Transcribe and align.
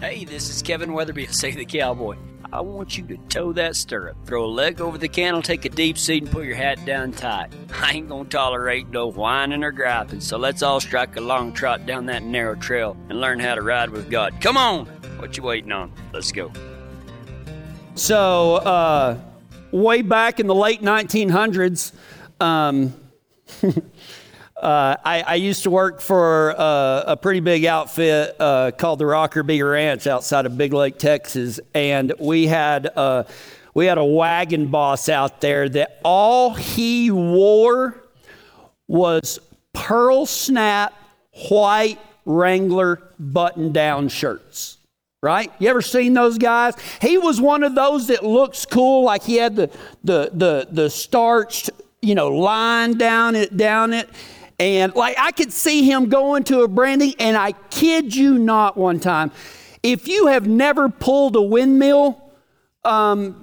Hey, 0.00 0.24
this 0.24 0.48
is 0.48 0.62
Kevin 0.62 0.94
Weatherby, 0.94 1.26
say 1.26 1.50
the 1.50 1.66
cowboy. 1.66 2.16
I 2.50 2.62
want 2.62 2.96
you 2.96 3.06
to 3.08 3.18
toe 3.28 3.52
that 3.52 3.76
stirrup, 3.76 4.16
throw 4.24 4.46
a 4.46 4.48
leg 4.48 4.80
over 4.80 4.96
the 4.96 5.10
cantle, 5.10 5.42
take 5.42 5.66
a 5.66 5.68
deep 5.68 5.98
seat, 5.98 6.22
and 6.22 6.32
put 6.32 6.46
your 6.46 6.56
hat 6.56 6.82
down 6.86 7.12
tight. 7.12 7.52
I 7.74 7.92
ain't 7.92 8.08
gonna 8.08 8.26
tolerate 8.26 8.88
no 8.88 9.08
whining 9.08 9.62
or 9.62 9.72
griping, 9.72 10.20
so 10.20 10.38
let's 10.38 10.62
all 10.62 10.80
strike 10.80 11.16
a 11.16 11.20
long 11.20 11.52
trot 11.52 11.84
down 11.84 12.06
that 12.06 12.22
narrow 12.22 12.54
trail 12.54 12.96
and 13.10 13.20
learn 13.20 13.40
how 13.40 13.54
to 13.54 13.60
ride 13.60 13.90
with 13.90 14.10
God. 14.10 14.40
Come 14.40 14.56
on! 14.56 14.86
What 15.18 15.36
you 15.36 15.42
waiting 15.42 15.70
on? 15.70 15.92
Let's 16.14 16.32
go. 16.32 16.50
So, 17.94 18.54
uh, 18.54 19.18
way 19.70 20.00
back 20.00 20.40
in 20.40 20.46
the 20.46 20.54
late 20.54 20.80
1900s, 20.80 21.92
um, 22.40 22.94
Uh, 24.60 24.96
I, 25.02 25.22
I, 25.22 25.34
used 25.36 25.62
to 25.62 25.70
work 25.70 26.02
for 26.02 26.54
uh, 26.58 27.04
a 27.06 27.16
pretty 27.16 27.40
big 27.40 27.64
outfit 27.64 28.36
uh, 28.38 28.72
called 28.72 28.98
the 28.98 29.06
Rocker 29.06 29.42
B 29.42 29.62
Ranch 29.62 30.06
outside 30.06 30.44
of 30.44 30.58
Big 30.58 30.74
Lake, 30.74 30.98
Texas, 30.98 31.60
and 31.72 32.12
we 32.20 32.46
had 32.46 32.90
uh, 32.94 33.24
we 33.72 33.86
had 33.86 33.96
a 33.96 34.04
wagon 34.04 34.66
boss 34.66 35.08
out 35.08 35.40
there 35.40 35.66
that 35.70 35.98
all 36.04 36.52
he 36.52 37.10
wore 37.10 38.04
was 38.86 39.38
pearl 39.72 40.26
snap 40.26 40.92
white 41.48 41.98
Wrangler 42.26 43.00
button 43.18 43.72
down 43.72 44.08
shirts. 44.08 44.76
Right? 45.22 45.50
You 45.58 45.70
ever 45.70 45.80
seen 45.80 46.12
those 46.12 46.36
guys? 46.36 46.74
He 47.00 47.16
was 47.16 47.40
one 47.40 47.62
of 47.62 47.74
those 47.74 48.08
that 48.08 48.26
looks 48.26 48.66
cool, 48.66 49.04
like 49.04 49.22
he 49.22 49.36
had 49.36 49.56
the 49.56 49.70
the 50.04 50.30
the, 50.34 50.68
the 50.70 50.90
starched, 50.90 51.70
you 52.02 52.14
know, 52.14 52.28
line 52.28 52.98
down 52.98 53.36
it 53.36 53.56
down 53.56 53.94
it 53.94 54.10
and 54.60 54.94
like 54.94 55.16
I 55.18 55.32
could 55.32 55.52
see 55.52 55.90
him 55.90 56.10
going 56.10 56.44
to 56.44 56.60
a 56.60 56.68
branding, 56.68 57.14
and 57.18 57.36
I 57.36 57.52
kid 57.70 58.14
you 58.14 58.38
not, 58.38 58.76
one 58.76 59.00
time, 59.00 59.32
if 59.82 60.06
you 60.06 60.26
have 60.26 60.46
never 60.46 60.90
pulled 60.90 61.34
a 61.34 61.40
windmill, 61.40 62.22
um, 62.84 63.42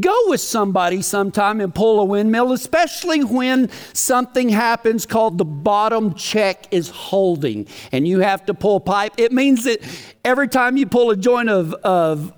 go 0.00 0.14
with 0.26 0.42
somebody 0.42 1.00
sometime 1.00 1.62
and 1.62 1.74
pull 1.74 2.00
a 2.00 2.04
windmill, 2.04 2.52
especially 2.52 3.24
when 3.24 3.70
something 3.94 4.50
happens 4.50 5.06
called 5.06 5.38
the 5.38 5.44
bottom 5.46 6.14
check 6.14 6.66
is 6.70 6.90
holding 6.90 7.66
and 7.92 8.06
you 8.06 8.20
have 8.20 8.44
to 8.46 8.54
pull 8.54 8.80
pipe. 8.80 9.14
It 9.16 9.32
means 9.32 9.64
that 9.64 9.80
every 10.24 10.48
time 10.48 10.76
you 10.76 10.86
pull 10.86 11.10
a 11.10 11.16
joint 11.16 11.48
of, 11.48 11.72
of 11.74 12.32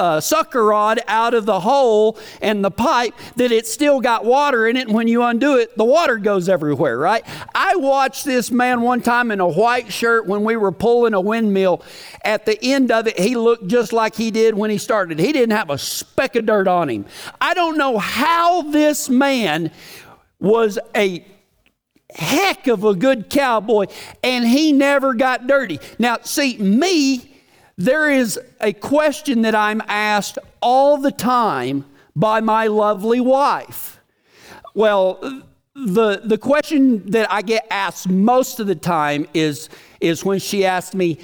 uh, 0.00 0.20
sucker 0.20 0.64
rod 0.64 1.00
out 1.08 1.34
of 1.34 1.44
the 1.44 1.58
hole 1.58 2.16
and 2.40 2.64
the 2.64 2.70
pipe 2.70 3.14
that 3.34 3.50
it 3.50 3.66
still 3.66 4.00
got 4.00 4.24
water 4.24 4.68
in 4.68 4.76
it. 4.76 4.86
And 4.86 4.94
when 4.94 5.08
you 5.08 5.24
undo 5.24 5.56
it, 5.56 5.76
the 5.76 5.84
water 5.84 6.18
goes 6.18 6.48
everywhere, 6.48 6.96
right? 6.96 7.24
I 7.52 7.74
watched 7.74 8.24
this 8.24 8.52
man 8.52 8.82
one 8.82 9.00
time 9.00 9.32
in 9.32 9.40
a 9.40 9.48
white 9.48 9.92
shirt 9.92 10.26
when 10.26 10.44
we 10.44 10.56
were 10.56 10.70
pulling 10.70 11.14
a 11.14 11.20
windmill. 11.20 11.82
At 12.24 12.46
the 12.46 12.62
end 12.62 12.92
of 12.92 13.08
it, 13.08 13.18
he 13.18 13.34
looked 13.34 13.66
just 13.66 13.92
like 13.92 14.14
he 14.14 14.30
did 14.30 14.54
when 14.54 14.70
he 14.70 14.78
started. 14.78 15.18
He 15.18 15.32
didn't 15.32 15.56
have 15.56 15.70
a 15.70 15.78
speck 15.78 16.36
of 16.36 16.46
dirt 16.46 16.68
on 16.68 16.88
him. 16.88 17.04
I 17.40 17.54
don't 17.54 17.76
know 17.76 17.98
how 17.98 18.62
this 18.62 19.08
man 19.08 19.72
was 20.38 20.78
a 20.94 21.26
heck 22.14 22.68
of 22.68 22.84
a 22.84 22.94
good 22.94 23.28
cowboy 23.28 23.86
and 24.22 24.46
he 24.46 24.72
never 24.72 25.12
got 25.12 25.48
dirty. 25.48 25.80
Now, 25.98 26.18
see, 26.22 26.56
me, 26.56 27.37
there 27.78 28.10
is 28.10 28.38
a 28.60 28.72
question 28.72 29.42
that 29.42 29.54
I'm 29.54 29.80
asked 29.86 30.36
all 30.60 30.98
the 30.98 31.12
time 31.12 31.84
by 32.14 32.40
my 32.40 32.66
lovely 32.66 33.20
wife. 33.20 34.00
Well, 34.74 35.42
the, 35.74 36.20
the 36.24 36.38
question 36.38 37.08
that 37.12 37.30
I 37.32 37.40
get 37.40 37.68
asked 37.70 38.08
most 38.08 38.58
of 38.58 38.66
the 38.66 38.74
time 38.74 39.28
is, 39.32 39.68
is 40.00 40.24
when 40.24 40.40
she 40.40 40.66
asks 40.66 40.92
me, 40.92 41.18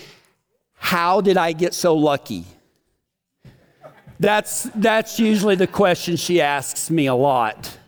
How 0.75 1.21
did 1.21 1.37
I 1.37 1.53
get 1.53 1.75
so 1.75 1.97
lucky? 1.97 2.45
That's, 4.21 4.63
that's 4.77 5.19
usually 5.19 5.57
the 5.57 5.67
question 5.67 6.15
she 6.15 6.41
asks 6.41 6.89
me 6.89 7.07
a 7.07 7.15
lot. 7.17 7.79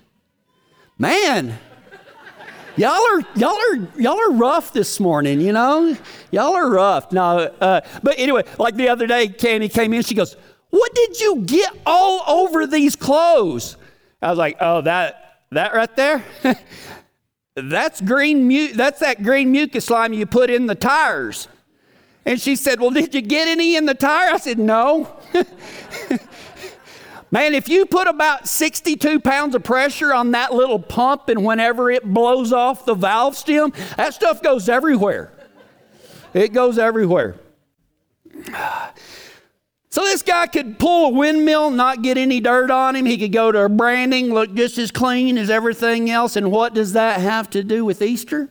Man, 0.99 1.57
y'all 2.77 2.91
are 2.91 3.21
y'all 3.35 3.57
are 3.57 3.89
y'all 3.99 4.19
are 4.19 4.33
rough 4.33 4.73
this 4.73 5.01
morning 5.01 5.41
you 5.41 5.53
know? 5.53 5.97
Y'all 6.31 6.55
are 6.55 6.71
rough. 6.71 7.13
Now 7.13 7.39
uh, 7.39 7.81
but 8.03 8.19
anyway 8.19 8.45
like 8.59 8.77
the 8.77 8.89
other 8.89 9.07
day 9.07 9.29
candy 9.29 9.69
came 9.69 9.93
in 9.93 10.03
she 10.03 10.15
goes 10.15 10.37
what 10.71 10.95
did 10.95 11.21
you 11.21 11.43
get 11.47 11.73
all 11.87 12.23
over 12.27 12.67
these 12.67 12.97
clothes? 12.97 13.77
I 14.21 14.31
was 14.31 14.39
like 14.39 14.57
oh 14.61 14.83
that 14.83 15.43
that 15.53 15.75
right 15.75 15.95
there? 15.97 16.25
That's 17.55 18.03
green 18.03 18.47
mu- 18.47 18.75
that's 18.75 19.01
that 19.01 19.23
green 19.23 19.51
mucus 19.51 19.87
slime 19.87 20.13
you 20.13 20.27
put 20.27 20.51
in 20.51 20.67
the 20.67 20.75
tires. 20.75 21.49
And 22.27 22.39
she 22.39 22.55
said 22.55 22.81
well 22.81 22.91
did 22.91 23.15
you 23.15 23.23
get 23.23 23.49
any 23.49 23.77
in 23.77 23.87
the 23.87 23.95
tire? 23.95 24.35
I 24.35 24.37
said 24.37 24.59
no 24.59 25.17
Man, 27.37 27.53
if 27.53 27.69
you 27.69 27.85
put 27.85 28.09
about 28.09 28.49
62 28.49 29.21
pounds 29.21 29.55
of 29.55 29.63
pressure 29.63 30.15
on 30.15 30.31
that 30.31 30.55
little 30.55 30.79
pump 30.79 31.29
and 31.29 31.45
whenever 31.45 31.91
it 31.91 32.03
blows 32.03 32.51
off 32.51 32.87
the 32.87 32.95
valve 32.95 33.37
stem, 33.37 33.75
that 33.99 34.15
stuff 34.15 34.43
goes 34.43 34.71
everywhere. 34.71 35.31
It 36.33 36.55
goes 36.55 36.79
everywhere. 36.79 37.37
So 39.89 40.03
this 40.03 40.21
guy 40.21 40.47
could 40.47 40.79
pull 40.79 41.07
a 41.07 41.13
windmill, 41.15 41.71
not 41.71 42.03
get 42.03 42.19
any 42.19 42.39
dirt 42.39 42.71
on 42.71 42.97
him. 42.97 43.07
He 43.07 43.17
could 43.17 43.33
go 43.33 43.51
to 43.51 43.63
a 43.63 43.69
branding, 43.71 44.27
look 44.27 44.53
just 44.53 44.77
as 44.77 44.91
clean 44.91 45.39
as 45.39 45.49
everything 45.49 46.11
else. 46.11 46.37
And 46.37 46.51
what 46.51 46.75
does 46.75 46.93
that 46.93 47.19
have 47.21 47.49
to 47.51 47.65
do 47.65 47.83
with 47.83 48.03
Easter? 48.03 48.51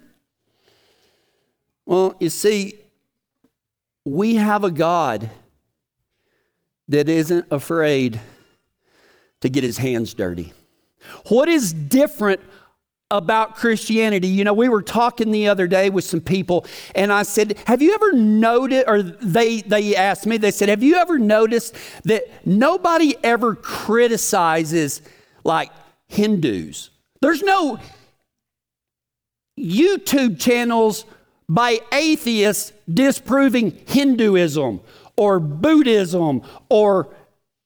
Well, 1.86 2.16
you 2.20 2.32
see, 2.32 2.80
we 4.06 4.38
have 4.38 4.64
a 4.64 4.72
God 4.72 5.30
that 6.88 7.10
isn't 7.10 7.46
afraid 7.52 8.20
to 9.42 9.50
get 9.50 9.64
his 9.64 9.78
hands 9.78 10.14
dirty. 10.14 10.54
What 11.28 11.50
is 11.50 11.74
different 11.74 12.42
about 13.12 13.56
Christianity? 13.56 14.28
You 14.28 14.44
know, 14.44 14.54
we 14.54 14.70
were 14.70 14.82
talking 14.82 15.32
the 15.32 15.48
other 15.48 15.68
day 15.68 15.90
with 15.90 16.04
some 16.04 16.22
people, 16.22 16.66
and 16.96 17.12
I 17.12 17.24
said, 17.24 17.58
Have 17.68 17.82
you 17.82 17.94
ever 17.94 18.14
noticed, 18.14 18.88
or 18.88 19.02
they, 19.02 19.62
they 19.62 19.96
asked 19.96 20.26
me, 20.26 20.38
they 20.38 20.52
said, 20.52 20.70
Have 20.70 20.84
you 20.84 20.96
ever 20.96 21.20
noticed 21.20 21.76
that 22.04 22.24
nobody 22.46 23.16
ever 23.24 23.56
criticizes 23.56 25.02
like 25.44 25.72
Hindus? 26.08 26.90
There's 27.22 27.44
no 27.44 27.80
YouTube 29.60 30.40
channels 30.40 31.06
by 31.48 31.80
atheists 31.94 32.74
disproving 32.92 33.72
Hinduism 33.88 34.82
or 35.16 35.40
Buddhism 35.40 36.42
or 36.70 37.10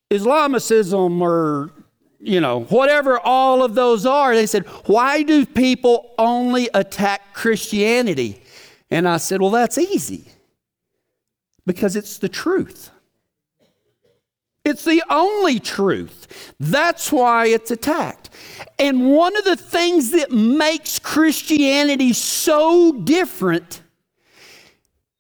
Islamicism 0.10 1.22
or 1.22 1.72
you 2.20 2.42
know, 2.42 2.64
whatever 2.64 3.18
all 3.20 3.64
of 3.64 3.76
those 3.76 4.06
are. 4.06 4.36
They 4.36 4.46
said, 4.46 4.66
Why 4.86 5.24
do 5.24 5.46
people 5.46 6.14
only 6.18 6.70
attack 6.74 7.34
Christianity? 7.34 8.44
And 8.92 9.08
I 9.08 9.18
said, 9.18 9.42
Well, 9.42 9.52
that's 9.52 9.78
easy 9.78 10.26
because 11.66 11.96
it's 11.96 12.18
the 12.18 12.30
truth. 12.30 12.92
It's 14.66 14.84
the 14.84 15.02
only 15.10 15.60
truth. 15.60 16.54
That's 16.60 17.12
why 17.12 17.48
it's 17.48 17.72
attacked. 17.72 18.30
And 18.78 19.12
one 19.12 19.36
of 19.38 19.46
the 19.46 19.56
things 19.56 20.12
that 20.12 20.32
makes 20.32 21.00
Christianity 21.00 22.12
so 22.14 22.92
different 22.92 23.82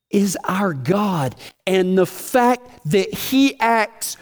is 0.09 0.37
our 0.43 0.73
God 0.73 1.35
and 1.65 1.97
the 1.97 2.05
fact 2.05 2.67
that 2.85 3.13
He 3.13 3.57
acts 3.59 4.17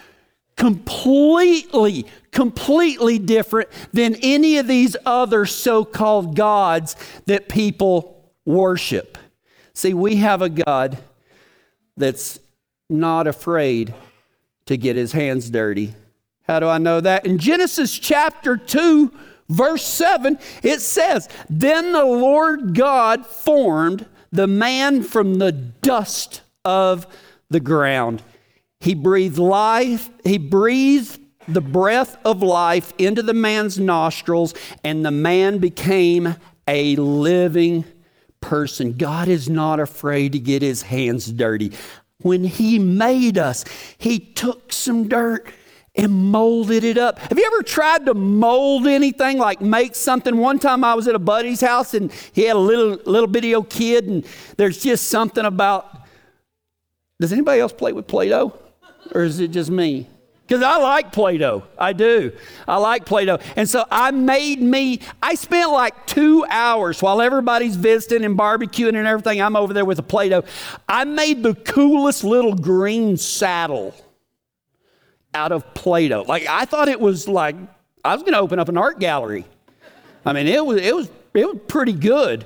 completely, 0.58 2.06
completely 2.32 3.20
different 3.20 3.70
than 3.94 4.16
any 4.16 4.58
of 4.58 4.68
these 4.68 4.98
other 5.06 5.46
so 5.46 5.86
called 5.86 6.36
gods 6.36 6.96
that 7.26 7.48
people 7.48 8.32
worship. 8.44 9.18
See, 9.74 9.94
we 9.94 10.18
have 10.18 10.42
a 10.42 10.50
God 10.50 10.98
that's 11.96 12.40
not 12.90 13.28
afraid 13.28 13.94
to 14.66 14.76
get 14.78 14.96
his 14.96 15.12
hands 15.12 15.50
dirty. 15.50 15.94
How 16.48 16.60
do 16.60 16.68
I 16.68 16.78
know 16.78 17.00
that? 17.02 17.26
In 17.26 17.38
Genesis 17.38 17.98
chapter 17.98 18.58
2, 18.58 19.12
verse 19.50 19.84
7, 19.84 20.40
it 20.64 20.82
says, 20.82 21.30
Then 21.50 21.92
the 21.92 22.06
Lord 22.06 22.74
God 22.74 23.26
formed 23.26 24.06
the 24.32 24.48
man 24.48 25.04
from 25.04 25.36
the 25.36 25.52
dust 25.52 26.42
of 26.66 27.06
the 27.50 27.60
ground 27.60 28.24
he 28.80 28.94
breathed 28.94 29.38
life, 29.38 30.10
he 30.24 30.38
breathed 30.38 31.20
the 31.48 31.62
breath 31.62 32.18
of 32.26 32.44
life 32.44 32.94
into 32.98 33.24
the 33.24 33.34
man's 33.34 33.80
nostrils, 33.80 34.54
and 34.84 35.06
the 35.06 35.12
man 35.12 35.60
became 35.60 36.36
a 36.68 36.96
living 36.98 37.86
person. 38.42 38.94
God 38.94 39.28
is 39.28 39.50
not 39.50 39.80
afraid 39.80 40.34
to 40.34 40.40
get 40.40 40.62
his 40.62 40.84
hands 40.84 41.32
dirty. 41.32 41.72
When 42.22 42.44
he 42.44 42.80
made 42.80 43.38
us, 43.38 43.64
he 43.98 44.20
took 44.20 44.74
some 44.74 45.08
dirt 45.08 45.48
and 45.96 46.14
molded 46.14 46.84
it 46.84 46.98
up. 46.98 47.18
Have 47.20 47.38
you 47.38 47.46
ever 47.46 47.64
tried 47.64 48.06
to 48.06 48.14
mold 48.14 48.86
anything, 48.86 49.40
like 49.40 49.62
make 49.62 49.96
something? 49.96 50.38
One 50.38 50.60
time 50.60 50.84
I 50.84 50.94
was 50.94 51.08
at 51.08 51.16
a 51.16 51.20
buddy's 51.20 51.62
house 51.62 51.94
and 51.94 52.12
he 52.34 52.44
had 52.44 52.56
a 52.56 52.60
little 52.60 53.00
little 53.06 53.28
bitty 53.28 53.56
old 53.56 53.70
kid, 53.70 54.06
and 54.06 54.26
there's 54.58 54.82
just 54.84 55.08
something 55.08 55.46
about 55.46 56.08
Does 57.20 57.34
anybody 57.34 57.62
else 57.62 57.74
play 57.74 57.94
with 57.94 58.08
Play 58.08 58.30
Doh? 58.30 58.54
Or 59.14 59.24
is 59.24 59.40
it 59.40 59.50
just 59.50 59.70
me? 59.70 60.08
Because 60.48 60.64
I 60.64 60.78
like 60.78 61.12
Play 61.12 61.38
Doh. 61.38 61.64
I 61.78 61.92
do. 61.92 62.32
I 62.68 62.78
like 62.78 63.06
Play 63.06 63.26
Doh. 63.26 63.40
And 63.58 63.68
so 63.68 63.84
I 63.92 64.12
made 64.12 64.62
me, 64.62 65.02
I 65.22 65.36
spent 65.36 65.72
like 65.72 66.08
two 66.08 66.46
hours 66.50 67.02
while 67.02 67.22
everybody's 67.22 67.76
visiting 67.76 68.24
and 68.24 68.38
barbecuing 68.38 68.96
and 68.96 69.06
everything. 69.06 69.42
I'm 69.42 69.58
over 69.58 69.74
there 69.74 69.84
with 69.84 70.00
a 70.00 70.04
Play 70.04 70.30
Doh. 70.30 70.46
I 70.88 71.04
made 71.04 71.44
the 71.44 71.54
coolest 71.54 72.24
little 72.24 72.56
green 72.56 73.18
saddle 73.18 73.94
out 75.34 75.52
of 75.52 75.74
Play 75.74 76.08
Doh. 76.08 76.22
Like 76.22 76.48
I 76.48 76.64
thought 76.64 76.88
it 76.88 77.02
was 77.02 77.28
like, 77.28 77.58
I 78.06 78.14
was 78.14 78.24
going 78.24 78.34
to 78.34 78.40
open 78.40 78.58
up 78.58 78.70
an 78.70 78.78
art 78.78 79.00
gallery. 79.00 79.44
I 80.26 80.32
mean, 80.32 80.48
it 80.48 80.66
was, 80.66 80.82
it 80.82 80.96
was, 80.96 81.10
it 81.34 81.46
was 81.46 81.60
pretty 81.68 81.94
good. 81.94 82.46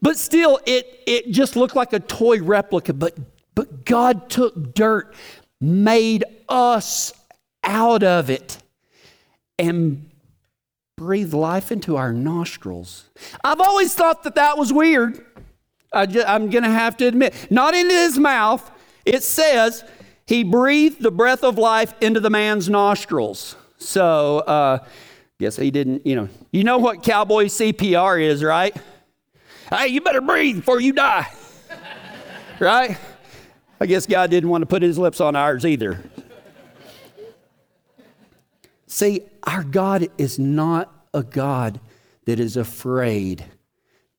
But 0.00 0.16
still, 0.18 0.58
it, 0.66 1.00
it 1.06 1.30
just 1.30 1.54
looked 1.54 1.76
like 1.76 1.92
a 1.92 2.00
toy 2.00 2.42
replica. 2.42 2.92
But, 2.92 3.16
but 3.54 3.84
God 3.84 4.30
took 4.30 4.74
dirt, 4.74 5.14
made 5.60 6.24
us 6.48 7.12
out 7.64 8.02
of 8.02 8.30
it, 8.30 8.58
and 9.58 10.08
breathed 10.96 11.34
life 11.34 11.72
into 11.72 11.96
our 11.96 12.12
nostrils. 12.12 13.08
I've 13.42 13.60
always 13.60 13.94
thought 13.94 14.22
that 14.24 14.34
that 14.36 14.56
was 14.56 14.72
weird. 14.72 15.24
I 15.92 16.04
am 16.04 16.48
going 16.50 16.64
to 16.64 16.70
have 16.70 16.96
to 16.98 17.06
admit. 17.06 17.34
Not 17.50 17.74
into 17.74 17.94
his 17.94 18.18
mouth. 18.18 18.70
It 19.04 19.22
says 19.22 19.84
he 20.26 20.44
breathed 20.44 21.02
the 21.02 21.10
breath 21.10 21.44
of 21.44 21.58
life 21.58 21.94
into 22.00 22.20
the 22.20 22.30
man's 22.30 22.68
nostrils. 22.68 23.56
So, 23.78 24.38
uh, 24.38 24.78
guess 25.38 25.56
he 25.56 25.70
didn't, 25.70 26.06
you 26.06 26.14
know. 26.16 26.28
You 26.52 26.64
know 26.64 26.78
what 26.78 27.02
cowboy 27.02 27.46
CPR 27.46 28.22
is, 28.22 28.42
right? 28.44 28.74
Hey, 29.70 29.88
you 29.88 30.00
better 30.00 30.20
breathe 30.20 30.56
before 30.56 30.80
you 30.80 30.92
die. 30.92 31.30
right? 32.60 32.96
I 33.82 33.86
guess 33.86 34.06
God 34.06 34.30
didn't 34.30 34.48
want 34.48 34.62
to 34.62 34.66
put 34.66 34.80
his 34.80 34.96
lips 34.96 35.20
on 35.20 35.34
ours 35.34 35.66
either. 35.66 35.98
See, 38.86 39.22
our 39.42 39.64
God 39.64 40.06
is 40.18 40.38
not 40.38 41.08
a 41.12 41.24
God 41.24 41.80
that 42.26 42.38
is 42.38 42.56
afraid 42.56 43.44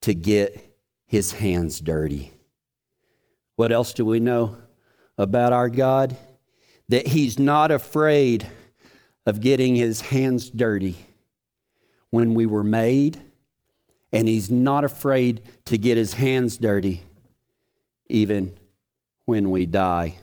to 0.02 0.14
get 0.14 0.78
his 1.06 1.32
hands 1.32 1.80
dirty. 1.80 2.34
What 3.56 3.72
else 3.72 3.94
do 3.94 4.04
we 4.04 4.20
know 4.20 4.58
about 5.18 5.54
our 5.54 5.70
God? 5.70 6.18
That 6.90 7.08
he's 7.08 7.40
not 7.40 7.72
afraid 7.72 8.46
of 9.26 9.40
getting 9.40 9.78
his 9.78 10.02
hands 10.02 10.50
dirty. 10.50 10.98
When 12.10 12.34
we 12.34 12.46
were 12.46 12.66
made, 12.66 13.22
and 14.12 14.28
he's 14.28 14.52
not 14.52 14.84
afraid 14.84 15.42
to 15.68 15.78
get 15.78 15.96
his 15.96 16.16
hands 16.16 16.58
dirty 16.58 17.04
even 18.10 18.58
when 19.26 19.52
we 19.52 19.66
die. 19.66 20.18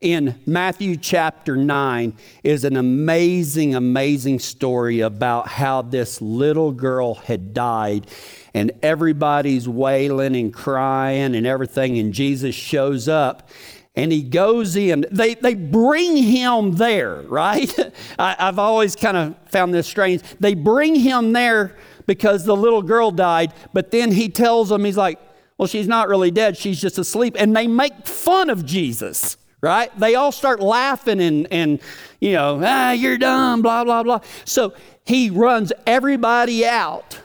In 0.00 0.38
Matthew 0.44 0.96
chapter 0.96 1.56
9 1.56 2.14
is 2.44 2.64
an 2.64 2.76
amazing, 2.76 3.74
amazing 3.74 4.40
story 4.40 5.00
about 5.00 5.48
how 5.48 5.80
this 5.82 6.20
little 6.20 6.70
girl 6.70 7.14
had 7.14 7.54
died, 7.54 8.06
and 8.52 8.72
everybody's 8.82 9.66
wailing 9.66 10.36
and 10.36 10.52
crying 10.52 11.34
and 11.34 11.46
everything, 11.46 11.98
and 11.98 12.12
Jesus 12.12 12.54
shows 12.54 13.08
up 13.08 13.48
and 13.96 14.12
he 14.12 14.22
goes 14.22 14.76
in. 14.76 15.06
They, 15.10 15.34
they 15.34 15.54
bring 15.54 16.18
him 16.18 16.72
there, 16.72 17.22
right? 17.22 17.74
I, 18.18 18.36
have 18.38 18.58
always 18.58 18.94
kind 18.94 19.16
of 19.16 19.34
found 19.48 19.72
this 19.72 19.86
strange. 19.86 20.22
They 20.38 20.54
bring 20.54 20.94
him 20.94 21.32
there 21.32 21.74
because 22.06 22.44
the 22.44 22.54
little 22.54 22.82
girl 22.82 23.10
died, 23.10 23.54
but 23.72 23.90
then 23.90 24.12
he 24.12 24.28
tells 24.28 24.68
them, 24.68 24.84
he's 24.84 24.98
like, 24.98 25.18
well, 25.58 25.66
she's 25.66 25.88
not 25.88 26.08
really 26.08 26.30
dead, 26.30 26.56
she's 26.56 26.80
just 26.80 26.98
asleep. 26.98 27.36
And 27.38 27.56
they 27.56 27.66
make 27.66 28.06
fun 28.06 28.50
of 28.50 28.64
Jesus, 28.64 29.36
right? 29.60 29.96
They 29.98 30.14
all 30.14 30.32
start 30.32 30.60
laughing 30.60 31.20
and, 31.20 31.46
and 31.50 31.80
you 32.20 32.32
know, 32.32 32.60
ah, 32.62 32.92
you're 32.92 33.18
dumb, 33.18 33.62
blah, 33.62 33.84
blah, 33.84 34.02
blah. 34.02 34.20
So 34.44 34.74
he 35.04 35.30
runs 35.30 35.72
everybody 35.86 36.66
out, 36.66 37.20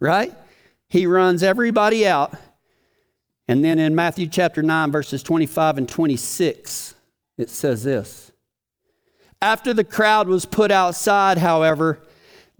right? 0.00 0.32
He 0.88 1.06
runs 1.06 1.42
everybody 1.42 2.06
out. 2.06 2.34
And 3.48 3.64
then 3.64 3.78
in 3.78 3.94
Matthew 3.94 4.26
chapter 4.26 4.62
9, 4.62 4.92
verses 4.92 5.22
25 5.22 5.78
and 5.78 5.88
26, 5.88 6.94
it 7.38 7.50
says 7.50 7.84
this 7.84 8.30
After 9.40 9.72
the 9.72 9.84
crowd 9.84 10.28
was 10.28 10.44
put 10.44 10.70
outside, 10.70 11.38
however, 11.38 12.00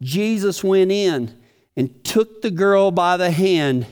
Jesus 0.00 0.64
went 0.64 0.90
in 0.90 1.38
and 1.76 2.02
took 2.04 2.42
the 2.42 2.50
girl 2.50 2.90
by 2.90 3.16
the 3.16 3.30
hand, 3.30 3.86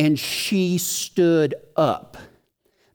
and 0.00 0.18
she 0.18 0.78
stood 0.78 1.54
up. 1.76 2.16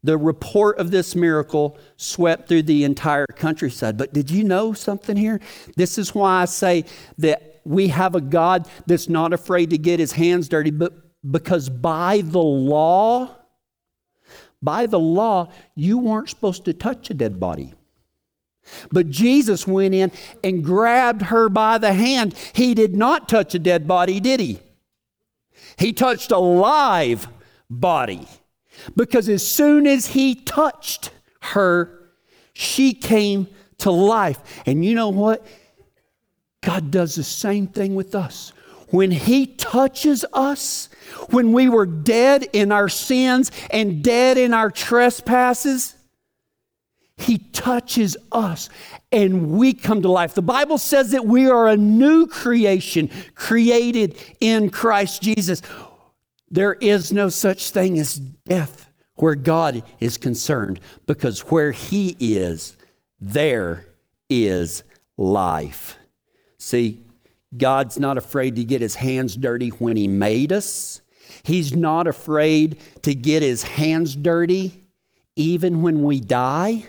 The 0.04 0.18
report 0.18 0.80
of 0.80 0.90
this 0.90 1.16
miracle 1.16 1.78
swept 1.98 2.48
through 2.48 2.64
the 2.64 2.84
entire 2.84 3.28
countryside. 3.28 3.96
But 3.96 4.12
did 4.12 4.32
you 4.32 4.44
know 4.44 4.74
something 4.74 5.16
here? 5.16 5.40
This 5.76 6.00
is 6.00 6.16
why 6.16 6.42
I 6.42 6.46
say 6.46 6.86
that 7.20 7.62
we 7.64 7.90
have 7.90 8.16
a 8.16 8.22
God 8.22 8.68
that's 8.88 9.08
not 9.08 9.34
afraid 9.34 9.70
to 9.70 9.78
get 9.78 10.00
his 10.00 10.14
hands 10.14 10.50
dirty, 10.50 10.72
but 10.72 10.94
because 11.30 11.70
by 11.70 12.22
the 12.22 12.42
law, 12.42 13.36
by 14.64 14.88
the 14.88 15.00
law, 15.00 15.52
you 15.76 16.00
weren't 16.00 16.30
supposed 16.30 16.66
to 16.66 16.74
touch 16.74 17.12
a 17.12 17.14
dead 17.14 17.40
body. 17.40 17.76
But 18.92 19.12
Jesus 19.12 19.68
went 19.68 19.94
in 19.94 20.12
and 20.44 20.64
grabbed 20.64 21.22
her 21.24 21.50
by 21.50 21.78
the 21.78 21.94
hand. 21.94 22.34
He 22.54 22.74
did 22.74 22.96
not 22.96 23.30
touch 23.30 23.54
a 23.54 23.60
dead 23.60 23.88
body, 23.88 24.20
did 24.20 24.40
he? 24.40 24.60
He 25.78 25.94
touched 25.94 26.32
a 26.32 26.38
live 26.38 27.28
body. 27.70 28.28
Because 28.96 29.30
as 29.30 29.46
soon 29.46 29.88
as 29.88 30.08
he 30.08 30.36
touched 30.36 31.12
her, 31.42 32.10
she 32.54 32.94
came 32.94 33.48
to 33.80 33.92
life. 33.92 34.40
And 34.66 34.84
you 34.84 34.96
know 34.96 35.10
what? 35.10 35.46
God 36.62 36.92
does 36.92 37.16
the 37.16 37.24
same 37.24 37.68
thing 37.68 37.96
with 37.96 38.16
us. 38.16 38.52
When 38.90 39.12
he 39.12 39.48
touches 39.48 40.26
us, 40.34 40.90
when 41.30 41.54
we 41.54 41.70
were 41.70 41.86
dead 41.86 42.48
in 42.54 42.72
our 42.72 42.90
sins 42.90 43.52
and 43.70 44.04
dead 44.04 44.38
in 44.38 44.54
our 44.54 44.72
trespasses, 44.72 45.95
he 47.18 47.38
touches 47.38 48.18
us 48.32 48.70
and 49.12 49.52
we 49.52 49.74
come 49.74 50.02
to 50.02 50.12
life. 50.12 50.34
The 50.34 50.42
Bible 50.42 50.78
says 50.78 51.12
that 51.12 51.26
we 51.26 51.50
are 51.50 51.68
a 51.68 51.78
new 51.78 52.28
creation 52.28 53.10
created 53.36 54.18
in 54.42 54.70
Christ 54.70 55.22
Jesus. 55.22 55.62
There 56.50 56.74
is 56.74 57.14
no 57.14 57.30
such 57.30 57.70
thing 57.70 57.98
as 58.00 58.16
death 58.16 58.90
where 59.16 59.36
God 59.36 59.84
is 60.00 60.18
concerned 60.18 60.82
because 61.08 61.40
where 61.42 61.72
He 61.72 62.18
is, 62.20 62.76
there 63.20 63.86
is 64.30 64.84
life. 65.18 65.98
See, 66.58 67.00
God's 67.56 67.98
not 67.98 68.18
afraid 68.18 68.58
to 68.58 68.66
get 68.66 68.82
His 68.82 68.96
hands 68.96 69.38
dirty 69.38 69.70
when 69.70 69.96
He 69.96 70.10
made 70.10 70.52
us. 70.52 71.02
He's 71.44 71.74
not 71.74 72.08
afraid 72.08 72.78
to 73.04 73.16
get 73.16 73.42
His 73.42 73.64
hands 73.64 74.16
dirty 74.16 74.84
even 75.38 75.82
when 75.82 76.04
we 76.04 76.20
die. 76.20 76.86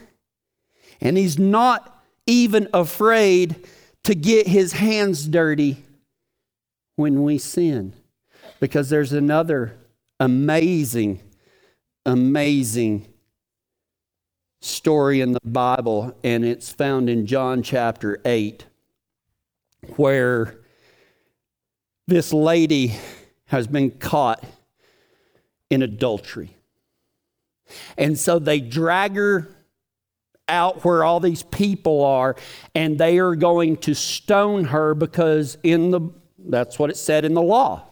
And 1.01 1.17
he's 1.17 1.39
not 1.39 2.03
even 2.27 2.69
afraid 2.73 3.67
to 4.05 4.15
get 4.15 4.47
his 4.47 4.73
hands 4.73 5.27
dirty 5.27 5.85
when 6.97 7.23
we 7.23 7.39
sin. 7.39 7.93
Because 8.61 8.89
there's 8.89 9.13
another 9.13 9.77
amazing, 10.19 11.21
amazing 12.05 13.07
story 14.61 15.21
in 15.21 15.33
the 15.33 15.41
Bible, 15.45 16.17
and 16.25 16.45
it's 16.45 16.73
found 16.73 17.11
in 17.11 17.27
John 17.27 17.63
chapter 17.63 18.21
8, 18.25 18.65
where 19.97 20.59
this 22.07 22.33
lady 22.33 22.95
has 23.47 23.67
been 23.67 23.91
caught 23.91 24.43
in 25.71 25.83
adultery. 25.83 26.57
And 27.99 28.19
so 28.19 28.39
they 28.39 28.61
drag 28.61 29.17
her 29.17 29.56
out 30.49 30.85
where 30.85 31.05
all 31.05 31.21
these 31.21 31.43
people 31.43 32.05
are 32.05 32.37
and 32.75 32.99
they 32.99 33.19
are 33.19 33.35
going 33.35 33.77
to 33.79 33.95
stone 33.95 34.65
her 34.65 34.95
because 34.95 35.59
in 35.63 35.91
the 35.91 36.01
that's 36.49 36.79
what 36.79 36.91
it 36.91 36.97
said 36.97 37.25
in 37.25 37.35
the 37.35 37.43
law. 37.43 37.83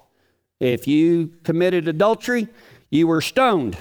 If 0.61 0.87
you 0.87 1.33
committed 1.43 1.89
adultery 1.89 2.49
you 2.91 3.07
were 3.07 3.21
stoned 3.21 3.77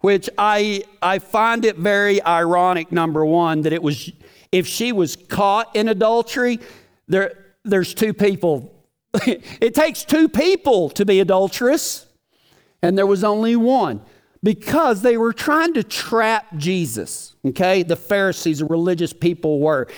which 0.00 0.30
i 0.38 0.84
i 1.02 1.18
find 1.18 1.64
it 1.64 1.76
very 1.76 2.22
ironic 2.22 2.92
number 2.92 3.24
one 3.24 3.62
that 3.62 3.72
it 3.72 3.82
was 3.82 4.12
if 4.52 4.66
she 4.66 4.92
was 4.92 5.16
caught 5.16 5.74
in 5.74 5.88
adultery 5.88 6.60
there 7.08 7.46
there's 7.66 7.92
two 7.92 8.14
people. 8.14 8.72
It 9.60 9.74
takes 9.74 10.04
two 10.04 10.28
people 10.28 10.90
to 10.90 11.04
be 11.04 11.20
adulterous 11.20 12.06
and 12.82 12.96
there 12.96 13.06
was 13.06 13.24
only 13.24 13.56
one 13.56 14.02
because 14.46 15.02
they 15.02 15.16
were 15.16 15.32
trying 15.32 15.74
to 15.74 15.82
trap 15.82 16.46
Jesus. 16.56 17.34
Okay, 17.44 17.82
the 17.82 17.96
Pharisees, 17.96 18.60
the 18.60 18.66
religious 18.66 19.12
people 19.12 19.58
were. 19.58 19.88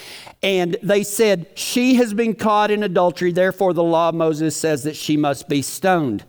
And 0.43 0.75
they 0.83 1.03
said, 1.03 1.49
She 1.55 1.97
has 1.97 2.15
been 2.15 2.35
caught 2.35 2.71
in 2.71 2.83
adultery, 2.83 3.31
therefore 3.31 3.75
the 3.75 3.83
law 3.83 4.09
of 4.09 4.15
Moses 4.15 4.57
says 4.57 4.85
that 4.85 4.97
she 4.97 5.19
must 5.19 5.51
be 5.51 5.61
stoned. 5.61 6.25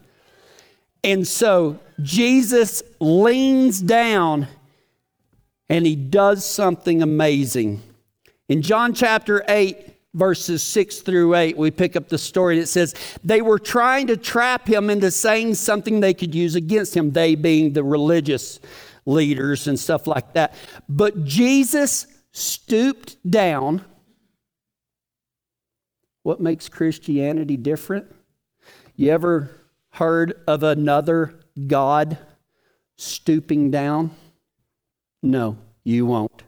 And 1.02 1.26
so 1.26 1.80
Jesus 2.02 2.84
leans 3.00 3.80
down 3.80 4.50
and 5.70 5.86
he 5.86 5.96
does 5.96 6.44
something 6.44 7.02
amazing. 7.02 7.82
In 8.50 8.62
John 8.62 8.94
chapter 8.94 9.46
8, 9.48 9.96
verses 10.14 10.64
6 10.64 11.02
through 11.02 11.36
8, 11.36 11.58
we 11.58 11.72
pick 11.72 11.96
up 11.96 12.10
the 12.10 12.18
story 12.18 12.60
it 12.60 12.68
says, 12.68 12.96
They 13.24 13.42
were 13.42 13.60
trying 13.60 14.08
to 14.08 14.18
trap 14.18 14.68
him 14.68 14.90
into 14.90 15.12
saying 15.12 15.56
something 15.56 16.00
they 16.00 16.14
could 16.14 16.34
use 16.34 16.56
against 16.56 16.96
him, 16.96 17.12
they 17.12 17.36
being 17.36 17.74
the 17.74 17.84
religious 17.84 18.60
leaders 19.06 19.68
and 19.68 19.80
stuff 19.80 20.08
like 20.08 20.34
that. 20.34 20.54
But 20.88 21.26
Jesus 21.26 22.08
stooped 22.32 23.18
down. 23.30 23.84
What 26.24 26.40
makes 26.40 26.70
Christianity 26.70 27.58
different? 27.58 28.14
You 28.96 29.12
ever 29.12 29.52
heard 29.92 30.34
of 30.48 30.64
another 30.64 31.40
God 31.68 32.18
stooping 32.98 33.72
down? 33.72 34.12
No, 35.24 35.58
you 35.84 36.06
won't. 36.06 36.44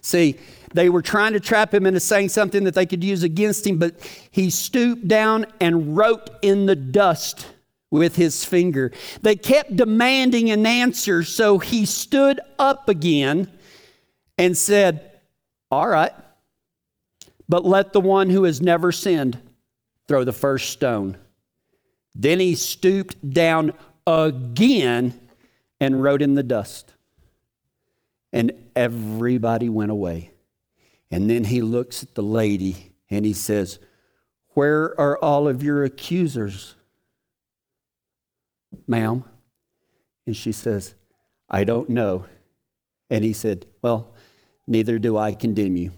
See, 0.00 0.36
they 0.76 0.88
were 0.88 1.02
trying 1.02 1.32
to 1.32 1.40
trap 1.40 1.72
him 1.72 1.86
into 1.86 2.00
saying 2.00 2.28
something 2.28 2.64
that 2.64 2.74
they 2.74 2.86
could 2.86 3.02
use 3.02 3.22
against 3.22 3.66
him, 3.66 3.78
but 3.78 3.94
he 4.30 4.50
stooped 4.50 5.08
down 5.08 5.46
and 5.60 5.96
wrote 5.96 6.30
in 6.42 6.66
the 6.66 6.76
dust 6.76 7.46
with 7.90 8.16
his 8.16 8.44
finger. 8.44 8.92
They 9.22 9.36
kept 9.36 9.76
demanding 9.76 10.50
an 10.50 10.66
answer, 10.66 11.22
so 11.22 11.58
he 11.58 11.86
stood 11.86 12.40
up 12.58 12.88
again 12.88 13.50
and 14.36 14.56
said, 14.56 15.18
All 15.70 15.88
right, 15.88 16.12
but 17.48 17.64
let 17.64 17.92
the 17.92 18.00
one 18.00 18.28
who 18.28 18.44
has 18.44 18.60
never 18.60 18.92
sinned 18.92 19.38
throw 20.08 20.24
the 20.24 20.32
first 20.32 20.70
stone. 20.70 21.16
Then 22.14 22.40
he 22.40 22.54
stooped 22.54 23.30
down 23.30 23.72
again 24.06 25.18
and 25.80 26.02
wrote 26.02 26.22
in 26.22 26.34
the 26.34 26.42
dust. 26.42 26.92
And 28.32 28.52
everybody 28.74 29.68
went 29.68 29.90
away. 29.90 30.32
And 31.10 31.30
then 31.30 31.44
he 31.44 31.62
looks 31.62 32.02
at 32.02 32.14
the 32.14 32.22
lady 32.22 32.94
and 33.10 33.24
he 33.24 33.32
says, 33.32 33.78
Where 34.54 34.98
are 35.00 35.18
all 35.18 35.48
of 35.48 35.62
your 35.62 35.84
accusers, 35.84 36.74
ma'am? 38.86 39.24
And 40.26 40.36
she 40.36 40.52
says, 40.52 40.94
I 41.48 41.64
don't 41.64 41.88
know. 41.88 42.26
And 43.08 43.24
he 43.24 43.32
said, 43.32 43.66
Well, 43.82 44.14
neither 44.66 44.98
do 44.98 45.16
I 45.16 45.34
condemn 45.34 45.76
you. 45.76 45.92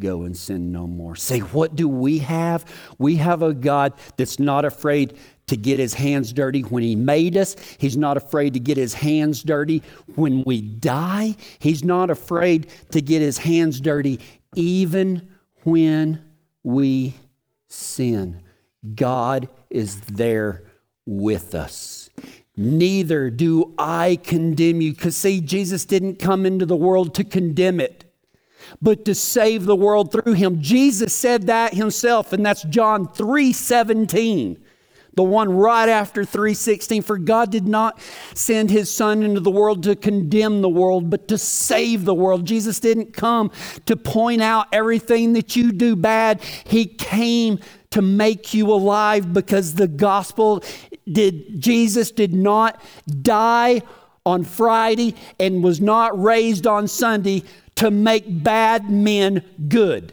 Go 0.00 0.22
and 0.22 0.36
sin 0.36 0.72
no 0.72 0.88
more. 0.88 1.14
Say, 1.14 1.38
what 1.38 1.76
do 1.76 1.88
we 1.88 2.18
have? 2.18 2.64
We 2.98 3.16
have 3.16 3.42
a 3.42 3.54
God 3.54 3.92
that's 4.16 4.40
not 4.40 4.64
afraid 4.64 5.16
to 5.46 5.56
get 5.56 5.78
his 5.78 5.94
hands 5.94 6.32
dirty 6.32 6.62
when 6.62 6.82
he 6.82 6.96
made 6.96 7.36
us. 7.36 7.54
He's 7.78 7.96
not 7.96 8.16
afraid 8.16 8.54
to 8.54 8.60
get 8.60 8.76
his 8.76 8.94
hands 8.94 9.44
dirty 9.44 9.82
when 10.16 10.42
we 10.42 10.62
die. 10.62 11.36
He's 11.60 11.84
not 11.84 12.10
afraid 12.10 12.66
to 12.90 13.00
get 13.00 13.22
his 13.22 13.38
hands 13.38 13.80
dirty 13.80 14.18
even 14.54 15.28
when 15.62 16.24
we 16.62 17.14
sin. 17.68 18.42
God 18.94 19.48
is 19.70 20.00
there 20.02 20.64
with 21.06 21.54
us. 21.54 22.10
Neither 22.56 23.30
do 23.30 23.74
I 23.78 24.18
condemn 24.22 24.80
you. 24.80 24.92
Because, 24.92 25.16
see, 25.16 25.40
Jesus 25.40 25.84
didn't 25.84 26.18
come 26.18 26.46
into 26.46 26.66
the 26.66 26.76
world 26.76 27.14
to 27.16 27.24
condemn 27.24 27.80
it, 27.80 28.04
but 28.80 29.04
to 29.06 29.14
save 29.14 29.64
the 29.64 29.76
world 29.76 30.12
through 30.12 30.34
him. 30.34 30.60
Jesus 30.60 31.12
said 31.12 31.46
that 31.46 31.74
himself, 31.74 32.32
and 32.32 32.44
that's 32.46 32.62
John 32.64 33.08
3 33.08 33.52
17 33.52 34.63
the 35.16 35.22
one 35.22 35.50
right 35.50 35.88
after 35.88 36.24
316 36.24 37.02
for 37.02 37.18
god 37.18 37.50
did 37.50 37.66
not 37.66 37.98
send 38.34 38.70
his 38.70 38.90
son 38.90 39.22
into 39.22 39.40
the 39.40 39.50
world 39.50 39.82
to 39.82 39.96
condemn 39.96 40.62
the 40.62 40.68
world 40.68 41.10
but 41.10 41.28
to 41.28 41.38
save 41.38 42.04
the 42.04 42.14
world. 42.14 42.44
Jesus 42.44 42.80
didn't 42.80 43.12
come 43.12 43.50
to 43.86 43.96
point 43.96 44.42
out 44.42 44.66
everything 44.72 45.32
that 45.34 45.56
you 45.56 45.72
do 45.72 45.96
bad. 45.96 46.42
He 46.42 46.86
came 46.86 47.58
to 47.90 48.02
make 48.02 48.54
you 48.54 48.72
alive 48.72 49.32
because 49.32 49.74
the 49.74 49.86
gospel 49.86 50.64
did 51.10 51.60
jesus 51.60 52.10
did 52.10 52.34
not 52.34 52.82
die 53.22 53.80
on 54.26 54.42
friday 54.42 55.14
and 55.38 55.62
was 55.62 55.80
not 55.80 56.20
raised 56.20 56.66
on 56.66 56.88
sunday 56.88 57.42
to 57.76 57.90
make 57.90 58.24
bad 58.42 58.90
men 58.90 59.42
good. 59.68 60.12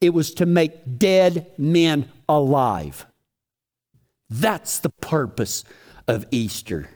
It 0.00 0.10
was 0.10 0.34
to 0.34 0.46
make 0.46 0.98
dead 0.98 1.46
men 1.58 2.08
alive 2.28 3.06
that's 4.32 4.78
the 4.78 4.90
purpose 4.90 5.64
of 6.08 6.26
Easter. 6.30 6.88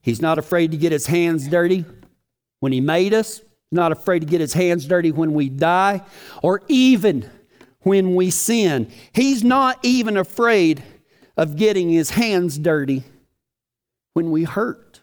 He's 0.00 0.22
not 0.22 0.38
afraid 0.38 0.70
to 0.72 0.76
get 0.76 0.92
his 0.92 1.06
hands 1.06 1.46
dirty 1.46 1.84
when 2.60 2.72
he 2.72 2.80
made 2.80 3.14
us, 3.14 3.40
not 3.70 3.92
afraid 3.92 4.20
to 4.20 4.26
get 4.26 4.40
his 4.40 4.52
hands 4.52 4.86
dirty 4.86 5.12
when 5.12 5.34
we 5.34 5.48
die, 5.48 6.02
or 6.42 6.62
even 6.68 7.30
when 7.80 8.14
we 8.14 8.30
sin. 8.30 8.90
He's 9.12 9.44
not 9.44 9.78
even 9.82 10.16
afraid 10.16 10.82
of 11.36 11.56
getting 11.56 11.90
his 11.90 12.10
hands 12.10 12.58
dirty 12.58 13.04
when 14.14 14.30
we 14.30 14.44
hurt. 14.44 15.00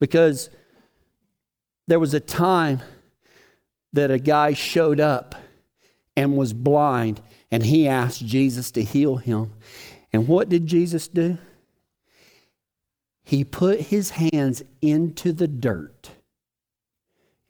Because 0.00 0.50
there 1.86 1.98
was 1.98 2.14
a 2.14 2.20
time 2.20 2.80
that 3.92 4.10
a 4.10 4.18
guy 4.18 4.52
showed 4.52 5.00
up 5.00 5.34
and 6.16 6.36
was 6.36 6.52
blind, 6.52 7.20
and 7.50 7.64
he 7.64 7.88
asked 7.88 8.24
Jesus 8.24 8.70
to 8.72 8.82
heal 8.82 9.16
him. 9.16 9.52
And 10.12 10.26
what 10.26 10.48
did 10.48 10.66
Jesus 10.66 11.08
do? 11.08 11.38
He 13.24 13.44
put 13.44 13.80
his 13.80 14.10
hands 14.10 14.62
into 14.80 15.32
the 15.32 15.48
dirt. 15.48 16.10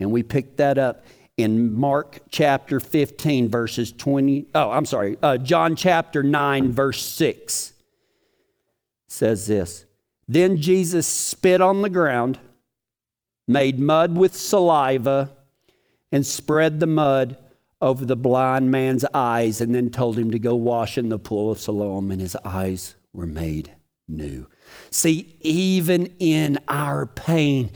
And 0.00 0.10
we 0.10 0.22
picked 0.22 0.56
that 0.56 0.76
up 0.76 1.04
in 1.36 1.72
Mark 1.72 2.20
chapter 2.30 2.80
15, 2.80 3.48
verses 3.48 3.92
20. 3.92 4.46
Oh, 4.54 4.70
I'm 4.70 4.84
sorry, 4.84 5.16
uh, 5.22 5.38
John 5.38 5.76
chapter 5.76 6.22
9, 6.22 6.72
verse 6.72 7.00
6 7.00 7.74
says 9.06 9.46
this 9.46 9.84
Then 10.26 10.56
Jesus 10.56 11.06
spit 11.06 11.60
on 11.60 11.82
the 11.82 11.90
ground, 11.90 12.38
made 13.46 13.78
mud 13.78 14.16
with 14.16 14.34
saliva, 14.36 15.30
and 16.10 16.26
spread 16.26 16.80
the 16.80 16.86
mud 16.86 17.36
over 17.80 18.04
the 18.04 18.16
blind 18.16 18.70
man's 18.70 19.04
eyes 19.14 19.60
and 19.60 19.74
then 19.74 19.90
told 19.90 20.18
him 20.18 20.30
to 20.30 20.38
go 20.38 20.54
wash 20.54 20.98
in 20.98 21.08
the 21.08 21.18
pool 21.18 21.50
of 21.50 21.60
Siloam, 21.60 22.10
and 22.10 22.20
his 22.20 22.36
eyes 22.44 22.96
were 23.12 23.26
made 23.26 23.72
new. 24.08 24.46
See, 24.90 25.36
even 25.40 26.06
in 26.18 26.58
our 26.68 27.06
pain, 27.06 27.70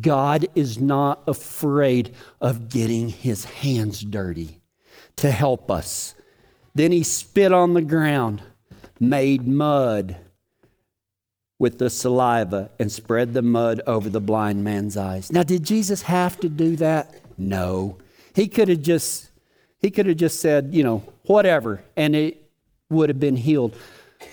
God 0.00 0.46
is 0.54 0.78
not 0.78 1.22
afraid 1.26 2.14
of 2.40 2.68
getting 2.68 3.08
his 3.08 3.44
hands 3.44 4.00
dirty 4.00 4.60
to 5.16 5.30
help 5.30 5.70
us. 5.70 6.14
Then 6.74 6.92
he 6.92 7.02
spit 7.02 7.52
on 7.52 7.74
the 7.74 7.82
ground, 7.82 8.42
made 8.98 9.46
mud 9.46 10.16
with 11.58 11.78
the 11.78 11.90
saliva, 11.90 12.70
and 12.78 12.90
spread 12.90 13.34
the 13.34 13.42
mud 13.42 13.82
over 13.86 14.08
the 14.08 14.20
blind 14.20 14.64
man's 14.64 14.96
eyes. 14.96 15.30
Now, 15.30 15.42
did 15.42 15.62
Jesus 15.62 16.02
have 16.02 16.40
to 16.40 16.48
do 16.48 16.76
that? 16.76 17.14
No. 17.36 17.98
He 18.34 18.48
could 18.48 18.68
have 18.68 18.82
just 18.82 19.28
he 19.82 19.90
could 19.90 20.06
have 20.06 20.16
just 20.16 20.40
said, 20.40 20.70
you 20.72 20.84
know, 20.84 21.02
whatever, 21.24 21.82
and 21.96 22.16
it 22.16 22.48
would 22.88 23.08
have 23.08 23.20
been 23.20 23.36
healed. 23.36 23.76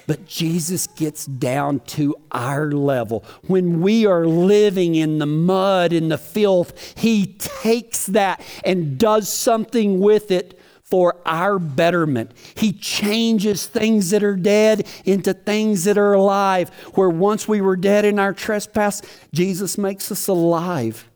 But 0.06 0.28
Jesus 0.28 0.86
gets 0.86 1.26
down 1.26 1.80
to 1.82 2.16
our 2.32 2.72
level. 2.72 3.26
When 3.48 3.82
we 3.82 4.06
are 4.06 4.26
living 4.26 4.96
in 4.96 5.18
the 5.18 5.26
mud, 5.26 5.92
in 5.94 6.10
the 6.10 6.18
filth, 6.18 6.98
He 6.98 7.36
takes 7.40 8.06
that 8.08 8.42
and 8.64 9.00
does 9.00 9.28
something 9.28 10.00
with 10.00 10.30
it 10.30 10.60
for 10.84 11.18
our 11.26 11.60
betterment. 11.60 12.32
He 12.56 12.74
changes 12.74 13.66
things 13.68 14.10
that 14.10 14.24
are 14.24 14.36
dead 14.36 14.88
into 15.06 15.34
things 15.34 15.84
that 15.84 15.98
are 15.98 16.14
alive. 16.14 16.70
Where 16.96 17.10
once 17.10 17.48
we 17.48 17.62
were 17.62 17.76
dead 17.76 18.06
in 18.06 18.18
our 18.20 18.34
trespass, 18.34 19.02
Jesus 19.32 19.78
makes 19.78 20.12
us 20.12 20.28
alive 20.28 21.08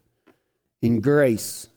in 0.81 1.01
grace 1.01 1.69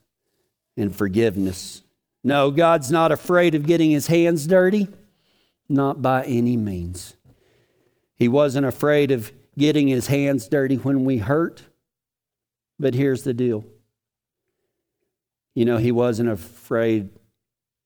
and 0.76 0.94
forgiveness. 0.94 1.82
No, 2.26 2.50
God's 2.50 2.90
not 2.90 3.12
afraid 3.12 3.54
of 3.54 3.68
getting 3.68 3.92
his 3.92 4.09
hands 4.09 4.49
dirty, 4.49 4.88
not 5.68 6.02
by 6.02 6.25
any 6.25 6.56
means. 6.56 7.14
He 8.16 8.26
wasn't 8.26 8.66
afraid 8.66 9.12
of 9.12 9.30
getting 9.56 9.87
his 9.87 10.09
hands 10.09 10.49
dirty 10.49 10.75
when 10.75 11.04
we 11.04 11.18
hurt, 11.18 11.62
but 12.80 12.95
here's 12.95 13.23
the 13.23 13.33
deal. 13.33 13.64
You 15.54 15.66
know, 15.66 15.76
he 15.76 15.92
wasn't 15.92 16.28
afraid 16.28 17.11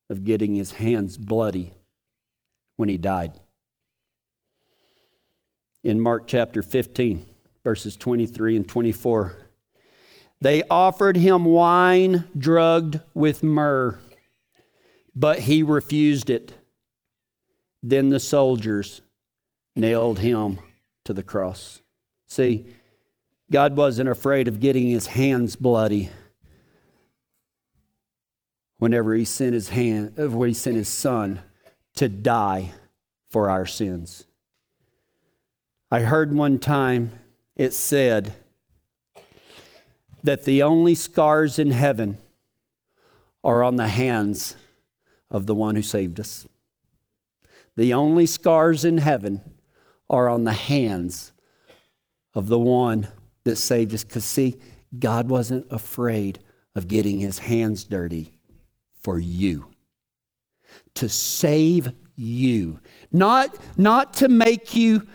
of 0.09 0.25
getting 0.25 0.55
his 0.55 0.73
hands 0.73 1.19
bloody 1.19 1.75
when 2.77 2.89
he 2.89 2.97
died. 2.97 3.39
In 5.85 6.01
Mark 6.01 6.27
chapter 6.27 6.63
15, 6.63 7.27
verses 7.63 7.95
23 7.95 8.57
and 8.57 8.67
24, 8.67 9.37
they 10.41 10.63
offered 10.71 11.19
him 11.19 11.45
wine 11.45 12.25
drugged 12.39 13.01
with 13.13 13.43
myrrh 13.43 13.99
but 15.21 15.41
he 15.41 15.63
refused 15.63 16.31
it. 16.31 16.55
Then 17.83 18.09
the 18.09 18.19
soldiers 18.19 19.03
nailed 19.77 20.19
him 20.21 20.59
to 21.05 21.13
the 21.13 21.23
cross. 21.23 21.83
See, 22.27 22.65
God 23.53 23.77
wasn't 23.77 24.09
afraid 24.09 24.49
of 24.49 24.61
getting 24.61 24.89
his 24.89 25.09
hands 25.09 25.57
bloody 25.57 26.09
whenever 28.79 29.15
he 29.15 29.27
sent 29.27 29.53
his 29.53 29.69
hand 29.69 30.15
uh, 30.19 30.31
when 30.31 30.49
he 30.49 30.55
sent 30.55 30.77
his 30.77 30.89
son 30.89 31.41
to 31.97 32.09
die 32.09 32.73
for 33.29 33.51
our 33.51 33.67
sins. 33.67 34.25
I 35.91 36.01
heard 36.01 36.33
one 36.33 36.59
time 36.59 37.13
it 37.57 37.75
said 37.75 38.33
that 40.23 40.45
the 40.45 40.63
only 40.63 40.95
scars 40.95 41.59
in 41.59 41.73
heaven 41.73 42.17
are 43.45 43.63
on 43.63 43.77
the 43.77 43.89
hands 43.89 44.57
of 45.31 45.47
the 45.47 45.55
one 45.55 45.77
who 45.77 45.83
saved 45.83 46.19
us. 46.21 46.47
The 47.77 47.95
only 47.95 48.27
scars 48.27 48.85
in 48.85 48.99
heaven 48.99 49.43
are 50.09 50.29
on 50.29 50.45
the 50.45 50.53
hands 50.53 51.33
of 52.35 52.49
the 52.49 52.59
one 52.59 53.09
that 53.45 53.57
saved 53.57 53.95
us. 53.95 54.05
Because, 54.05 54.25
see, 54.25 54.57
God 54.99 55.29
wasn't 55.29 55.67
afraid 55.71 56.41
of 56.75 56.89
getting 56.89 57.21
his 57.21 57.39
hands 57.39 57.85
dirty 57.85 58.39
for 59.01 59.19
you, 59.19 59.67
to 60.95 61.09
save 61.09 61.93
you, 62.17 62.81
not, 63.11 63.57
not 63.77 64.13
to 64.15 64.29
make 64.29 64.75
you 64.75 65.07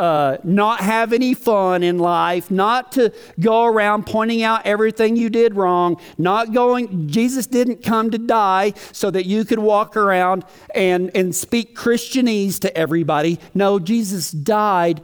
uh, 0.00 0.38
not 0.42 0.80
have 0.80 1.12
any 1.12 1.34
fun 1.34 1.82
in 1.82 1.98
life, 1.98 2.50
not 2.50 2.92
to 2.92 3.12
go 3.38 3.66
around 3.66 4.06
pointing 4.06 4.42
out 4.42 4.64
everything 4.64 5.14
you 5.14 5.28
did 5.28 5.54
wrong, 5.54 6.00
not 6.16 6.54
going, 6.54 7.06
Jesus 7.06 7.46
didn't 7.46 7.84
come 7.84 8.10
to 8.10 8.16
die 8.16 8.72
so 8.92 9.10
that 9.10 9.26
you 9.26 9.44
could 9.44 9.58
walk 9.58 9.98
around 9.98 10.46
and, 10.74 11.10
and 11.14 11.34
speak 11.34 11.76
Christianese 11.76 12.58
to 12.60 12.74
everybody. 12.74 13.38
No, 13.52 13.78
Jesus 13.78 14.30
died 14.30 15.02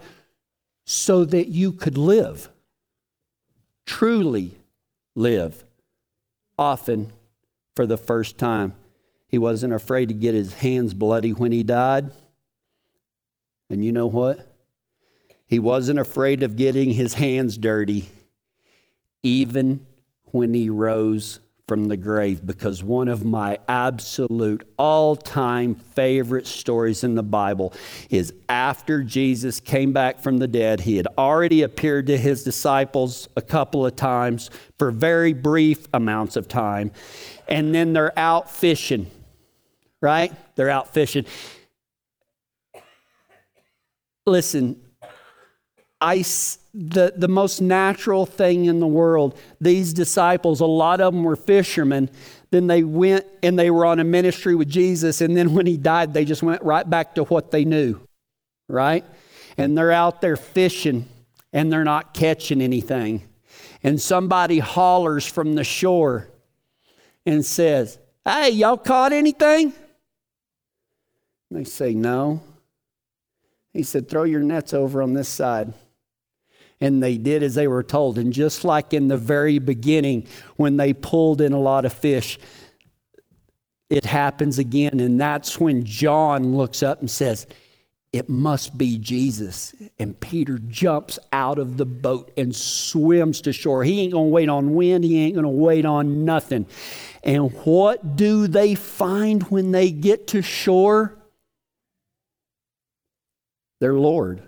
so 0.87 1.27
that 1.27 1.49
you 1.49 1.73
could 1.73 1.99
live, 1.99 2.49
truly 3.85 4.57
live, 5.15 5.63
often 6.59 7.13
for 7.75 7.85
the 7.85 7.99
first 7.99 8.39
time. 8.39 8.73
He 9.29 9.37
wasn't 9.37 9.75
afraid 9.75 10.09
to 10.09 10.15
get 10.15 10.33
his 10.33 10.55
hands 10.55 10.95
bloody 10.95 11.35
when 11.35 11.53
he 11.53 11.63
died. 11.63 12.13
And 13.69 13.85
you 13.85 13.93
know 13.93 14.07
what? 14.07 14.46
He 15.47 15.59
wasn't 15.59 15.99
afraid 15.99 16.43
of 16.43 16.57
getting 16.57 16.91
his 16.91 17.15
hands 17.15 17.57
dirty, 17.57 18.09
even 19.23 19.87
when 20.33 20.53
he 20.53 20.69
rose 20.71 21.41
from 21.69 21.89
the 21.89 21.97
grave, 21.97 22.47
because 22.47 22.83
one 22.85 23.09
of 23.09 23.25
my 23.25 23.59
absolute 23.69 24.69
all 24.79 25.17
time 25.17 25.75
favorite 25.75 26.47
stories 26.47 27.03
in 27.03 27.17
the 27.17 27.25
Bible 27.25 27.73
is 28.09 28.33
after 28.49 29.03
Jesus 29.03 29.59
came 29.59 29.93
back 29.93 30.21
from 30.21 30.39
the 30.39 30.47
dead, 30.47 30.81
he 30.81 30.97
had 30.97 31.09
already 31.19 31.63
appeared 31.63 32.07
to 32.07 32.17
his 32.17 32.45
disciples 32.45 33.29
a 33.37 33.43
couple 33.43 33.85
of 33.85 33.97
times 33.97 34.49
for 34.79 34.93
very 34.93 35.33
brief 35.33 35.89
amounts 35.93 36.37
of 36.37 36.47
time, 36.47 36.93
and 37.49 37.75
then 37.75 37.93
they're 37.93 38.17
out 38.17 38.49
fishing, 38.49 39.11
right? 40.01 40.33
They're 40.55 40.71
out 40.71 40.95
fishing. 40.95 41.27
Listen, 44.25 44.81
ice 46.01 46.59
the, 46.79 47.15
the 47.17 47.29
most 47.29 47.63
natural 47.63 48.27
thing 48.27 48.67
in 48.67 48.81
the 48.81 48.87
world. 48.87 49.39
These 49.61 49.95
disciples, 49.95 50.61
a 50.61 50.67
lot 50.67 51.01
of 51.01 51.15
them 51.15 51.25
were 51.25 51.37
fishermen. 51.37 52.11
Then 52.51 52.67
they 52.67 52.83
went 52.83 53.25
and 53.43 53.59
they 53.59 53.71
were 53.71 53.87
on 53.87 53.99
a 53.99 54.05
ministry 54.05 54.55
with 54.55 54.69
Jesus. 54.69 55.23
And 55.23 55.35
then 55.35 55.55
when 55.55 55.67
he 55.67 55.77
died, 55.77 56.13
they 56.13 56.25
just 56.25 56.43
went 56.43 56.63
right 56.63 56.89
back 56.89 57.15
to 57.15 57.25
what 57.25 57.51
they 57.51 57.65
knew, 57.65 57.99
right? 58.69 59.05
And 59.57 59.77
they're 59.77 59.93
out 59.93 60.21
there 60.21 60.37
fishing 60.37 61.09
and 61.53 61.73
they're 61.73 61.85
not 61.85 62.13
catching 62.13 62.61
anything. 62.61 63.27
And 63.83 64.01
somebody 64.01 64.59
hollers 64.59 65.27
from 65.27 65.55
the 65.55 65.65
shore 65.65 66.29
and 67.25 67.45
says, 67.45 67.99
Hey, 68.25 68.51
y'all 68.51 68.77
caught 68.77 69.13
anything? 69.13 69.73
And 71.49 71.61
they 71.61 71.65
say, 71.65 71.95
No. 71.95 72.43
He 73.73 73.83
said, 73.83 74.09
Throw 74.09 74.25
your 74.25 74.41
nets 74.41 74.75
over 74.75 75.01
on 75.01 75.15
this 75.15 75.29
side 75.29 75.73
and 76.81 77.03
they 77.03 77.17
did 77.17 77.43
as 77.43 77.55
they 77.55 77.69
were 77.69 77.83
told. 77.83 78.19
And 78.19 78.33
just 78.33 78.65
like 78.65 78.93
in 78.93 79.09
the 79.09 79.17
very 79.17 79.59
beginning, 79.59 80.27
when 80.57 80.77
they 80.77 80.93
pulled 80.93 81.41
in 81.41 81.53
a 81.53 81.59
lot 81.59 81.85
of 81.85 81.93
fish, 81.93 82.39
it 83.89 84.05
happens 84.05 84.59
again. 84.59 85.01
And 85.01 85.21
that's 85.21 85.59
when 85.61 85.85
John 85.85 86.57
looks 86.57 86.83
up 86.83 87.01
and 87.01 87.11
says, 87.11 87.47
It 88.13 88.29
must 88.29 88.77
be 88.77 88.99
Jesus. 88.99 89.75
And 89.99 90.19
Peter 90.21 90.59
jumps 90.59 91.19
out 91.33 91.59
of 91.59 91.77
the 91.77 91.87
boat 91.87 92.31
and 92.37 92.55
swims 92.55 93.41
to 93.43 93.53
shore. 93.53 93.85
He 93.85 94.03
ain't 94.03 94.13
to 94.13 94.19
wait 94.19 94.49
on 94.49 94.75
wind, 94.75 95.05
he 95.05 95.25
ain't 95.25 95.37
to 95.37 95.49
wait 95.49 95.85
on 95.87 96.25
nothing. 96.25 96.67
And 97.23 97.53
what 97.65 98.17
do 98.17 98.47
they 98.47 98.75
find 98.75 99.43
when 99.45 99.73
they 99.73 99.91
get 99.91 100.29
to 100.29 100.43
shore? 100.43 101.17
Their 103.81 103.95
Lord. 103.95 104.43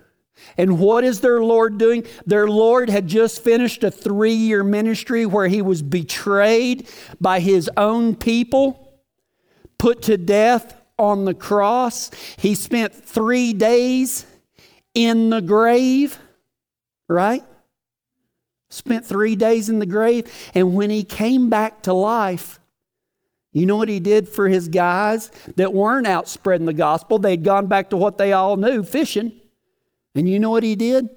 And 0.57 0.79
what 0.79 1.03
is 1.03 1.21
their 1.21 1.43
Lord 1.43 1.77
doing? 1.77 2.05
Their 2.25 2.47
Lord 2.47 2.89
had 2.89 3.07
just 3.07 3.43
finished 3.43 3.83
a 3.83 3.91
three 3.91 4.33
year 4.33 4.63
ministry 4.63 5.25
where 5.25 5.47
he 5.47 5.61
was 5.61 5.81
betrayed 5.81 6.87
by 7.21 7.39
his 7.39 7.69
own 7.77 8.15
people, 8.15 8.99
put 9.77 10.01
to 10.03 10.17
death 10.17 10.75
on 10.97 11.25
the 11.25 11.33
cross. 11.33 12.11
He 12.37 12.55
spent 12.55 12.93
three 12.93 13.53
days 13.53 14.25
in 14.93 15.29
the 15.29 15.41
grave, 15.41 16.19
right? 17.07 17.43
Spent 18.69 19.05
three 19.05 19.35
days 19.35 19.69
in 19.69 19.79
the 19.79 19.85
grave. 19.85 20.31
And 20.53 20.75
when 20.75 20.89
he 20.89 21.03
came 21.03 21.49
back 21.49 21.83
to 21.83 21.93
life, 21.93 22.59
you 23.51 23.65
know 23.65 23.77
what 23.77 23.89
he 23.89 23.99
did 23.99 24.29
for 24.29 24.47
his 24.47 24.67
guys 24.67 25.31
that 25.55 25.73
weren't 25.73 26.05
out 26.05 26.27
spreading 26.27 26.67
the 26.67 26.73
gospel? 26.73 27.17
They'd 27.17 27.43
gone 27.43 27.67
back 27.67 27.89
to 27.89 27.97
what 27.97 28.17
they 28.17 28.33
all 28.33 28.57
knew 28.57 28.83
fishing. 28.83 29.38
And 30.15 30.27
you 30.27 30.39
know 30.39 30.49
what 30.49 30.63
he 30.63 30.75
did? 30.75 31.09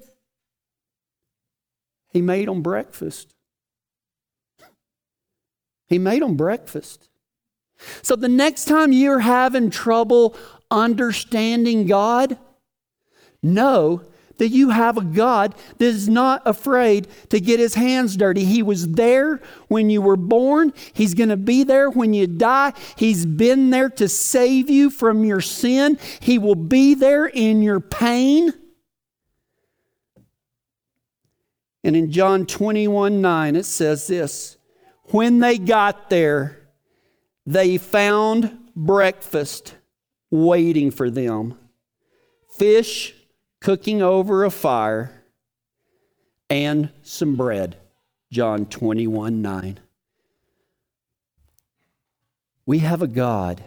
He 2.09 2.21
made 2.21 2.47
them 2.47 2.61
breakfast. 2.61 3.33
He 5.87 5.97
made 5.97 6.21
them 6.21 6.35
breakfast. 6.35 7.09
So 8.01 8.15
the 8.15 8.29
next 8.29 8.65
time 8.65 8.91
you're 8.91 9.19
having 9.19 9.69
trouble 9.69 10.35
understanding 10.71 11.85
God, 11.85 12.37
know 13.41 14.01
that 14.37 14.49
you 14.49 14.69
have 14.69 14.97
a 14.97 15.03
God 15.03 15.53
that 15.77 15.85
is 15.85 16.09
not 16.09 16.41
afraid 16.45 17.07
to 17.29 17.39
get 17.39 17.59
his 17.59 17.75
hands 17.75 18.17
dirty. 18.17 18.45
He 18.45 18.63
was 18.63 18.89
there 18.89 19.41
when 19.67 19.89
you 19.89 20.01
were 20.01 20.17
born, 20.17 20.73
he's 20.93 21.13
going 21.13 21.29
to 21.29 21.37
be 21.37 21.63
there 21.63 21.89
when 21.89 22.13
you 22.13 22.25
die. 22.25 22.73
He's 22.95 23.25
been 23.25 23.69
there 23.69 23.89
to 23.91 24.07
save 24.07 24.69
you 24.69 24.89
from 24.89 25.23
your 25.23 25.41
sin, 25.41 25.99
he 26.19 26.39
will 26.39 26.55
be 26.55 26.95
there 26.95 27.25
in 27.25 27.61
your 27.61 27.79
pain. 27.79 28.53
And 31.83 31.95
in 31.95 32.11
John 32.11 32.45
21 32.45 33.21
9, 33.21 33.55
it 33.55 33.65
says 33.65 34.07
this 34.07 34.57
When 35.05 35.39
they 35.39 35.57
got 35.57 36.09
there, 36.09 36.59
they 37.45 37.77
found 37.77 38.57
breakfast 38.75 39.75
waiting 40.31 40.89
for 40.89 41.09
them 41.09 41.57
fish 42.49 43.13
cooking 43.59 44.01
over 44.01 44.43
a 44.43 44.51
fire 44.51 45.23
and 46.49 46.89
some 47.01 47.35
bread. 47.35 47.77
John 48.31 48.65
21 48.65 49.41
9. 49.41 49.79
We 52.65 52.79
have 52.79 53.01
a 53.01 53.07
God. 53.07 53.63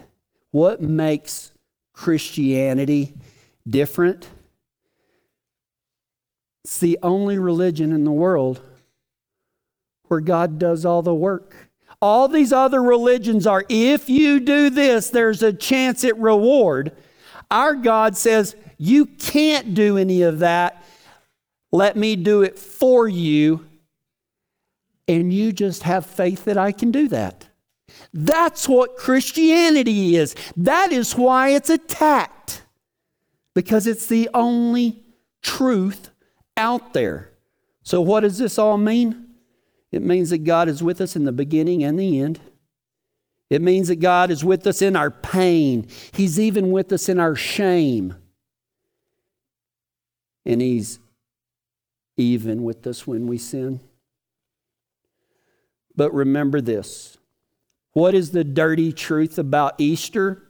What 0.51 0.81
makes 0.81 1.53
Christianity 1.93 3.15
different? 3.69 4.29
It's 6.67 6.81
the 6.81 6.99
only 7.01 7.39
religion 7.39 7.93
in 7.93 8.03
the 8.03 8.11
world 8.11 8.61
where 10.09 10.19
God 10.19 10.59
does 10.59 10.85
all 10.85 11.01
the 11.01 11.15
work. 11.15 11.55
All 12.03 12.27
these 12.27 12.53
other 12.53 12.83
religions 12.83 13.47
are 13.47 13.65
if 13.69 14.11
you 14.11 14.41
do 14.41 14.69
this, 14.69 15.09
there's 15.09 15.45
a 15.45 15.53
chance 15.53 16.03
at 16.03 16.19
reward. 16.19 16.91
Our 17.53 17.77
God 17.77 18.17
says, 18.17 18.57
You 18.79 19.07
can't 19.07 19.75
do 19.75 19.97
any 19.97 20.23
of 20.23 20.41
that. 20.41 20.85
Let 21.71 21.97
me 21.97 22.17
do 22.17 22.43
it 22.43 22.59
for 22.59 23.07
you. 23.07 23.65
And 25.07 25.33
you 25.33 25.53
just 25.53 25.85
have 25.85 26.05
faith 26.05 26.47
that 26.47 26.59
I 26.59 26.73
can 26.73 26.91
do 26.91 27.07
that. 27.11 27.47
That's 28.13 28.69
what 28.69 28.97
Christianity 28.97 30.17
is. 30.17 30.35
That 30.57 30.91
is 30.91 31.15
why 31.15 31.51
it's 31.51 31.71
attacked, 31.71 32.63
because 33.55 33.87
it's 33.87 34.07
the 34.07 34.29
only 34.35 35.05
truth 35.43 36.11
out 36.57 36.93
there. 36.93 37.33
So, 37.83 38.01
what 38.01 38.21
does 38.21 38.39
this 38.39 38.59
all 38.59 38.79
mean? 38.79 39.27
It 39.93 40.03
means 40.03 40.31
that 40.31 40.45
God 40.45 40.69
is 40.69 40.83
with 40.83 41.01
us 41.01 41.17
in 41.17 41.25
the 41.25 41.33
beginning 41.33 41.85
and 41.85 41.99
the 41.99 42.21
end. 42.21 42.41
It 43.49 43.63
means 43.63 43.89
that 43.89 43.97
God 43.97 44.31
is 44.31 44.45
with 44.45 44.67
us 44.67 44.83
in 44.83 44.97
our 44.97 45.11
pain. 45.11 45.87
He's 46.13 46.41
even 46.41 46.73
with 46.73 46.93
us 46.93 47.09
in 47.09 47.21
our 47.21 47.37
shame. 47.37 48.15
And 50.45 50.61
He's 50.61 50.99
even 52.17 52.65
with 52.65 52.87
us 52.87 53.07
when 53.07 53.27
we 53.27 53.39
sin. 53.39 53.81
But 55.95 56.13
remember 56.13 56.61
this 56.61 57.19
what 57.93 58.15
is 58.15 58.33
the 58.33 58.45
dirty 58.45 58.93
truth 58.93 59.39
about 59.39 59.75
Easter? 59.79 60.43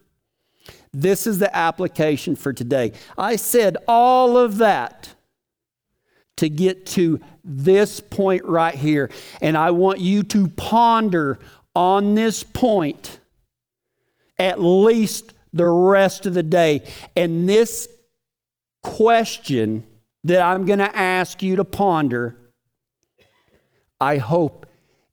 This 0.91 1.27
is 1.27 1.39
the 1.39 1.55
application 1.55 2.35
for 2.35 2.51
today. 2.51 2.93
I 3.17 3.35
said 3.35 3.77
all 3.87 4.37
of 4.37 4.57
that 4.57 5.13
to 6.37 6.49
get 6.49 6.85
to 6.85 7.19
this 7.43 7.99
point 7.99 8.45
right 8.45 8.75
here. 8.75 9.09
And 9.41 9.57
I 9.57 9.71
want 9.71 9.99
you 9.99 10.23
to 10.23 10.47
ponder 10.47 11.39
on 11.75 12.15
this 12.15 12.43
point 12.43 13.19
at 14.39 14.61
least 14.61 15.33
the 15.53 15.65
rest 15.65 16.25
of 16.25 16.33
the 16.33 16.43
day. 16.43 16.83
And 17.15 17.47
this 17.47 17.87
question 18.83 19.83
that 20.23 20.41
I'm 20.41 20.65
going 20.65 20.79
to 20.79 20.95
ask 20.95 21.41
you 21.41 21.57
to 21.57 21.65
ponder, 21.65 22.35
I 23.99 24.17
hope 24.17 24.65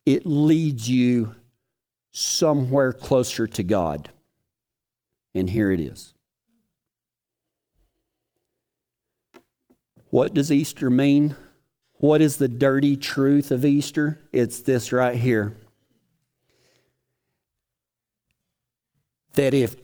it 0.04 0.26
leads 0.26 0.88
you 0.88 1.34
somewhere 2.12 2.92
closer 2.92 3.46
to 3.46 3.62
God. 3.62 4.10
And 5.34 5.50
here 5.50 5.70
it 5.70 5.80
is. 5.80 6.13
What 10.14 10.32
does 10.32 10.52
Easter 10.52 10.90
mean? 10.90 11.34
What 11.94 12.20
is 12.20 12.36
the 12.36 12.46
dirty 12.46 12.96
truth 12.96 13.50
of 13.50 13.64
Easter? 13.64 14.20
It's 14.32 14.60
this 14.60 14.92
right 14.92 15.16
here. 15.16 15.56
That 19.32 19.54
if 19.54 19.74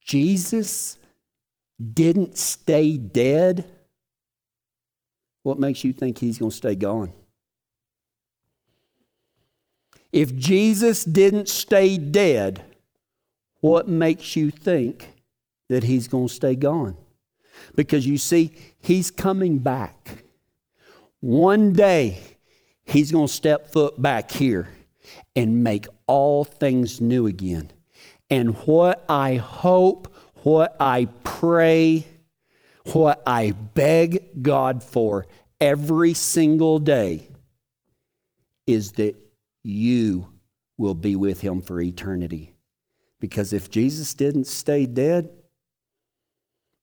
Jesus 0.00 0.98
didn't 1.94 2.38
stay 2.38 2.96
dead, 2.96 3.68
what 5.42 5.58
makes 5.58 5.82
you 5.82 5.92
think 5.92 6.18
he's 6.18 6.38
going 6.38 6.52
to 6.52 6.56
stay 6.56 6.76
gone? 6.76 7.12
If 10.12 10.36
Jesus 10.36 11.04
didn't 11.04 11.48
stay 11.48 11.98
dead, 11.98 12.62
what 13.58 13.88
makes 13.88 14.36
you 14.36 14.52
think 14.52 15.08
that 15.68 15.82
he's 15.82 16.06
going 16.06 16.28
to 16.28 16.34
stay 16.34 16.54
gone? 16.54 16.96
Because 17.74 18.06
you 18.06 18.18
see, 18.18 18.52
he's 18.80 19.10
coming 19.10 19.58
back. 19.58 20.24
One 21.20 21.72
day, 21.72 22.20
he's 22.84 23.12
going 23.12 23.26
to 23.26 23.32
step 23.32 23.72
foot 23.72 24.00
back 24.00 24.30
here 24.30 24.68
and 25.34 25.62
make 25.62 25.86
all 26.06 26.44
things 26.44 27.00
new 27.00 27.26
again. 27.26 27.70
And 28.30 28.56
what 28.66 29.04
I 29.08 29.36
hope, 29.36 30.14
what 30.42 30.76
I 30.78 31.08
pray, 31.24 32.06
what 32.92 33.22
I 33.26 33.52
beg 33.52 34.42
God 34.42 34.82
for 34.82 35.26
every 35.60 36.14
single 36.14 36.78
day 36.78 37.28
is 38.66 38.92
that 38.92 39.16
you 39.62 40.28
will 40.76 40.94
be 40.94 41.16
with 41.16 41.40
him 41.40 41.60
for 41.60 41.80
eternity. 41.80 42.54
Because 43.20 43.52
if 43.52 43.70
Jesus 43.70 44.14
didn't 44.14 44.46
stay 44.46 44.86
dead, 44.86 45.30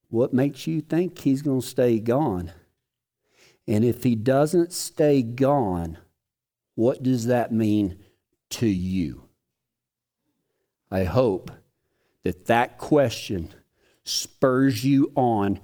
what 0.09 0.33
makes 0.33 0.67
you 0.67 0.81
think 0.81 1.19
he's 1.19 1.41
going 1.41 1.61
to 1.61 1.67
stay 1.67 1.99
gone? 1.99 2.51
And 3.67 3.83
if 3.83 4.03
he 4.03 4.15
doesn't 4.15 4.73
stay 4.73 5.21
gone, 5.21 5.97
what 6.75 7.01
does 7.01 7.25
that 7.25 7.51
mean 7.51 7.97
to 8.51 8.67
you? 8.67 9.23
I 10.91 11.03
hope 11.03 11.51
that 12.23 12.45
that 12.45 12.77
question 12.77 13.53
spurs 14.03 14.83
you 14.83 15.11
on 15.15 15.59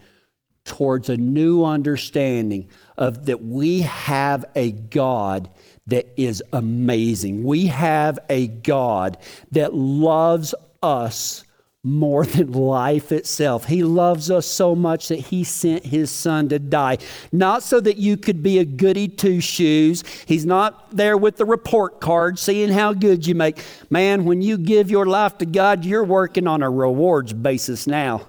towards 0.63 1.10
a 1.10 1.17
new 1.17 1.63
understanding 1.63 2.69
of 2.97 3.25
that 3.25 3.43
we 3.43 3.82
have 3.82 4.45
a 4.56 4.71
God 4.71 5.49
that 5.88 6.08
is 6.17 6.43
amazing. 6.54 7.43
We 7.43 7.67
have 7.67 8.19
a 8.30 8.47
God 8.47 9.17
that 9.51 9.73
loves 9.73 10.56
us 10.82 11.43
more 11.84 12.26
than 12.26 12.52
life 12.52 13.12
itself. 13.12 13.65
He 13.65 13.84
loves 13.84 14.30
us 14.30 14.46
so 14.46 14.76
much 14.76 15.08
that 15.08 15.20
he 15.20 15.44
sent 15.44 15.86
his 15.86 16.12
son 16.12 16.50
to 16.50 16.60
die. 16.60 17.00
Not 17.32 17.63
so 17.63 17.80
that 17.80 17.98
you 17.98 18.17
could 18.17 18.44
be 18.44 18.60
a 18.60 18.65
goody 18.65 19.08
two 19.08 19.41
shoes. 19.41 20.04
He's 20.28 20.46
not 20.46 20.96
there 20.96 21.17
with 21.17 21.38
the 21.38 21.46
report 21.46 22.00
card 22.00 22.38
seeing 22.38 22.70
how 22.70 22.94
good 22.94 23.26
you 23.26 23.34
make. 23.34 23.63
Man, 23.89 24.26
when 24.26 24.41
you 24.41 24.58
give 24.58 24.91
your 24.91 25.08
life 25.08 25.39
to 25.39 25.46
God, 25.46 25.84
you're 25.84 26.04
working 26.04 26.46
on 26.46 26.62
a 26.62 26.70
rewards 26.70 27.34
basis 27.34 27.88
now. 27.88 28.28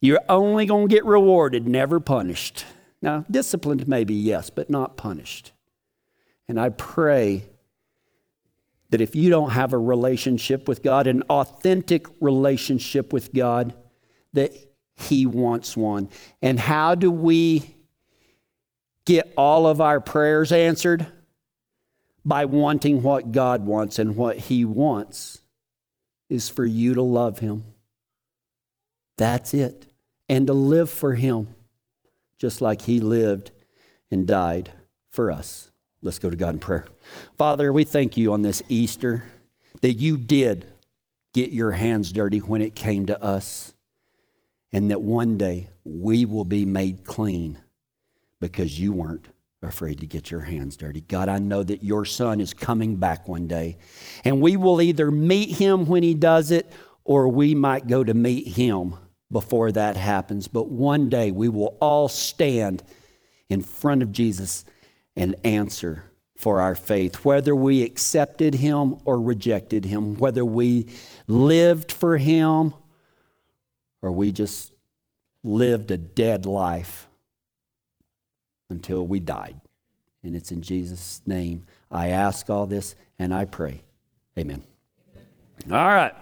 You're 0.00 0.20
only 0.28 0.66
going 0.66 0.88
to 0.88 0.94
get 0.94 1.04
rewarded, 1.04 1.66
never 1.66 2.00
punished. 2.00 2.64
Now, 3.00 3.24
disciplined 3.30 3.86
maybe, 3.86 4.14
yes, 4.14 4.50
but 4.50 4.68
not 4.68 4.96
punished. 4.96 5.52
And 6.48 6.60
I 6.60 6.70
pray 6.70 7.44
that 8.90 9.00
if 9.00 9.16
you 9.16 9.30
don't 9.30 9.50
have 9.50 9.72
a 9.72 9.78
relationship 9.78 10.68
with 10.68 10.82
God, 10.82 11.06
an 11.06 11.22
authentic 11.22 12.06
relationship 12.20 13.12
with 13.12 13.32
God, 13.34 13.74
that 14.32 14.52
He 14.94 15.26
wants 15.26 15.76
one. 15.76 16.08
And 16.40 16.58
how 16.58 16.94
do 16.94 17.10
we 17.10 17.74
get 19.04 19.32
all 19.36 19.66
of 19.66 19.80
our 19.80 20.00
prayers 20.00 20.52
answered? 20.52 21.06
By 22.24 22.44
wanting 22.44 23.02
what 23.02 23.30
God 23.30 23.64
wants, 23.64 23.98
and 23.98 24.16
what 24.16 24.36
He 24.36 24.64
wants 24.64 25.40
is 26.28 26.48
for 26.48 26.64
you 26.64 26.94
to 26.94 27.02
love 27.02 27.38
Him. 27.38 27.64
That's 29.16 29.54
it. 29.54 29.86
And 30.28 30.46
to 30.48 30.52
live 30.52 30.90
for 30.90 31.14
Him, 31.14 31.54
just 32.38 32.60
like 32.60 32.82
He 32.82 32.98
lived 32.98 33.52
and 34.10 34.26
died 34.26 34.72
for 35.10 35.30
us. 35.30 35.70
Let's 36.02 36.18
go 36.18 36.30
to 36.30 36.36
God 36.36 36.54
in 36.54 36.58
prayer. 36.60 36.86
Father, 37.38 37.72
we 37.72 37.84
thank 37.84 38.16
you 38.16 38.32
on 38.32 38.42
this 38.42 38.62
Easter 38.68 39.24
that 39.80 39.94
you 39.94 40.16
did 40.16 40.66
get 41.32 41.50
your 41.50 41.72
hands 41.72 42.12
dirty 42.12 42.38
when 42.38 42.62
it 42.62 42.74
came 42.74 43.06
to 43.06 43.22
us, 43.22 43.74
and 44.72 44.90
that 44.90 45.02
one 45.02 45.36
day 45.36 45.68
we 45.84 46.24
will 46.24 46.44
be 46.44 46.64
made 46.64 47.04
clean 47.04 47.58
because 48.40 48.78
you 48.78 48.92
weren't 48.92 49.26
afraid 49.62 50.00
to 50.00 50.06
get 50.06 50.30
your 50.30 50.40
hands 50.40 50.76
dirty. 50.76 51.00
God, 51.00 51.28
I 51.28 51.38
know 51.38 51.62
that 51.62 51.82
your 51.82 52.04
son 52.04 52.40
is 52.40 52.54
coming 52.54 52.96
back 52.96 53.26
one 53.26 53.48
day, 53.48 53.78
and 54.24 54.40
we 54.40 54.56
will 54.56 54.80
either 54.80 55.10
meet 55.10 55.50
him 55.50 55.86
when 55.86 56.02
he 56.02 56.14
does 56.14 56.50
it 56.50 56.70
or 57.04 57.28
we 57.28 57.54
might 57.54 57.86
go 57.86 58.02
to 58.04 58.14
meet 58.14 58.48
him 58.48 58.94
before 59.30 59.72
that 59.72 59.96
happens. 59.96 60.48
But 60.48 60.68
one 60.68 61.08
day 61.08 61.30
we 61.30 61.48
will 61.48 61.76
all 61.80 62.08
stand 62.08 62.82
in 63.48 63.62
front 63.62 64.02
of 64.02 64.12
Jesus 64.12 64.64
and 65.16 65.34
answer 65.44 66.04
for 66.36 66.60
our 66.60 66.74
faith, 66.74 67.24
whether 67.24 67.56
we 67.56 67.82
accepted 67.82 68.56
him 68.56 68.96
or 69.04 69.20
rejected 69.20 69.86
him, 69.86 70.16
whether 70.16 70.44
we 70.44 70.86
lived 71.26 71.90
for 71.90 72.18
him 72.18 72.74
or 74.02 74.12
we 74.12 74.30
just 74.30 74.72
lived 75.42 75.90
a 75.90 75.96
dead 75.96 76.44
life 76.44 77.08
until 78.68 79.06
we 79.06 79.18
died. 79.20 79.60
And 80.22 80.36
it's 80.36 80.52
in 80.52 80.60
Jesus' 80.60 81.22
name 81.24 81.66
I 81.90 82.08
ask 82.08 82.50
all 82.50 82.66
this 82.66 82.94
and 83.18 83.32
I 83.32 83.44
pray. 83.44 83.82
Amen. 84.38 84.62
All 85.70 85.86
right. 85.86 86.14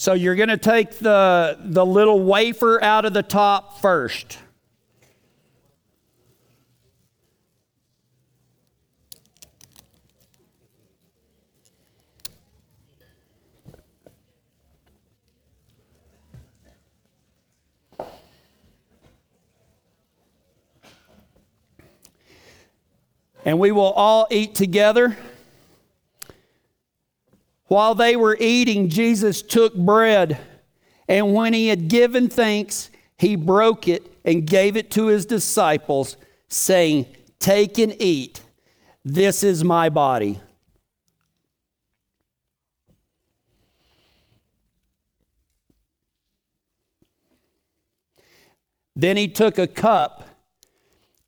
So 0.00 0.14
you're 0.14 0.34
going 0.34 0.48
to 0.48 0.56
take 0.56 0.92
the, 0.92 1.58
the 1.60 1.84
little 1.84 2.22
wafer 2.22 2.82
out 2.82 3.04
of 3.04 3.12
the 3.12 3.22
top 3.22 3.82
first. 3.82 4.38
And 23.44 23.58
we 23.58 23.70
will 23.70 23.82
all 23.92 24.26
eat 24.30 24.54
together. 24.54 25.18
While 27.70 27.94
they 27.94 28.16
were 28.16 28.36
eating, 28.40 28.88
Jesus 28.88 29.42
took 29.42 29.76
bread, 29.76 30.40
and 31.08 31.34
when 31.34 31.52
he 31.52 31.68
had 31.68 31.86
given 31.86 32.28
thanks, 32.28 32.90
he 33.16 33.36
broke 33.36 33.86
it 33.86 34.12
and 34.24 34.44
gave 34.44 34.76
it 34.76 34.90
to 34.90 35.06
his 35.06 35.24
disciples, 35.24 36.16
saying, 36.48 37.06
Take 37.38 37.78
and 37.78 37.94
eat. 38.02 38.42
This 39.04 39.44
is 39.44 39.62
my 39.62 39.88
body. 39.88 40.40
Then 48.96 49.16
he 49.16 49.28
took 49.28 49.58
a 49.58 49.68
cup, 49.68 50.28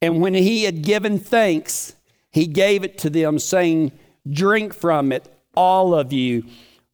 and 0.00 0.20
when 0.20 0.34
he 0.34 0.64
had 0.64 0.82
given 0.82 1.20
thanks, 1.20 1.94
he 2.32 2.48
gave 2.48 2.82
it 2.82 2.98
to 2.98 3.10
them, 3.10 3.38
saying, 3.38 3.92
Drink 4.28 4.74
from 4.74 5.12
it 5.12 5.32
all 5.54 5.94
of 5.94 6.12
you. 6.12 6.44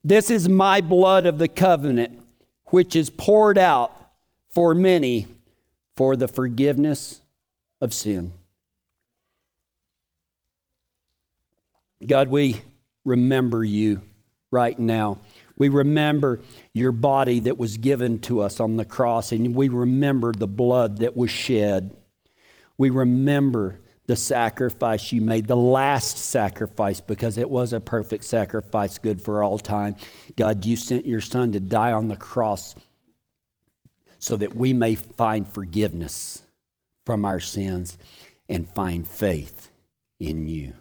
This 0.05 0.31
is 0.31 0.49
my 0.49 0.81
blood 0.81 1.27
of 1.27 1.39
the 1.39 1.49
covenant, 1.49 2.21
which 2.67 2.97
is 2.97 3.11
poured 3.11 3.59
out 3.59 3.95
for 4.51 4.75
many 4.75 5.27
for 5.97 6.17
the 6.17 6.29
forgiveness 6.29 7.21
of 7.81 7.93
sin. 7.93 8.33
God, 12.07 12.29
we 12.29 12.63
remember 13.05 13.65
you 13.65 14.03
right 14.51 14.79
now. 14.79 15.19
We 15.57 15.69
remember 15.69 16.41
your 16.73 16.93
body 16.93 17.41
that 17.41 17.59
was 17.59 17.77
given 17.77 18.21
to 18.21 18.41
us 18.41 18.61
on 18.61 18.77
the 18.77 18.85
cross, 18.85 19.33
and 19.33 19.55
we 19.55 19.69
remember 19.69 20.33
the 20.33 20.47
blood 20.47 20.99
that 20.99 21.17
was 21.17 21.31
shed. 21.31 21.97
We 22.77 22.91
remember 22.91 23.81
the 24.09 24.17
sacrifice 24.17 25.13
you 25.13 25.21
made, 25.21 25.47
the 25.47 25.55
last 25.55 26.17
sacrifice, 26.17 26.99
because 26.99 27.37
it 27.37 27.49
was 27.49 27.75
a 27.75 27.79
perfect 27.79 28.25
sacrifice, 28.25 28.97
good 28.97 29.21
for 29.21 29.43
all 29.43 29.59
time. 29.59 29.95
God, 30.35 30.65
you 30.65 30.77
sent 30.77 31.05
your 31.05 31.21
son 31.21 31.53
to 31.53 31.61
die 31.61 31.93
on 31.93 32.09
the 32.09 32.17
cross 32.17 32.75
so 34.19 34.35
that 34.37 34.57
we 34.57 34.73
may 34.73 34.95
find 34.95 35.47
forgiveness 35.47 36.43
from 37.05 37.27
our 37.27 37.39
sins 37.39 37.99
and 38.49 38.67
find 38.71 39.07
faith 39.07 39.71
in 40.19 40.49
you. 40.49 40.73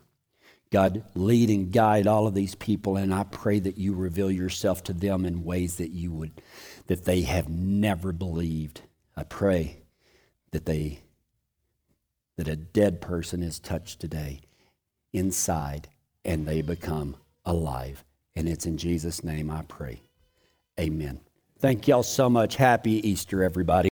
God, 0.71 1.03
lead 1.13 1.49
and 1.49 1.69
guide 1.69 2.07
all 2.07 2.27
of 2.27 2.33
these 2.33 2.55
people, 2.55 2.95
and 2.95 3.13
I 3.13 3.25
pray 3.25 3.59
that 3.59 3.77
you 3.77 3.93
reveal 3.93 4.31
yourself 4.31 4.85
to 4.85 4.93
them 4.93 5.25
in 5.25 5.43
ways 5.43 5.75
that 5.77 5.91
you 5.91 6.13
would, 6.13 6.41
that 6.87 7.03
they 7.03 7.23
have 7.23 7.49
never 7.49 8.13
believed. 8.13 8.83
I 9.17 9.23
pray 9.23 9.81
that 10.51 10.65
they 10.65 11.01
that 12.37 12.47
a 12.47 12.55
dead 12.55 13.01
person 13.01 13.43
is 13.43 13.59
touched 13.59 13.99
today 13.99 14.41
inside 15.13 15.89
and 16.23 16.45
they 16.45 16.61
become 16.61 17.15
alive. 17.45 18.03
And 18.35 18.47
it's 18.47 18.65
in 18.65 18.77
Jesus' 18.77 19.23
name 19.23 19.49
I 19.49 19.63
pray. 19.63 20.01
Amen. 20.79 21.19
Thank 21.59 21.87
y'all 21.87 22.03
so 22.03 22.29
much. 22.29 22.55
Happy 22.55 23.07
Easter, 23.07 23.43
everybody. 23.43 23.85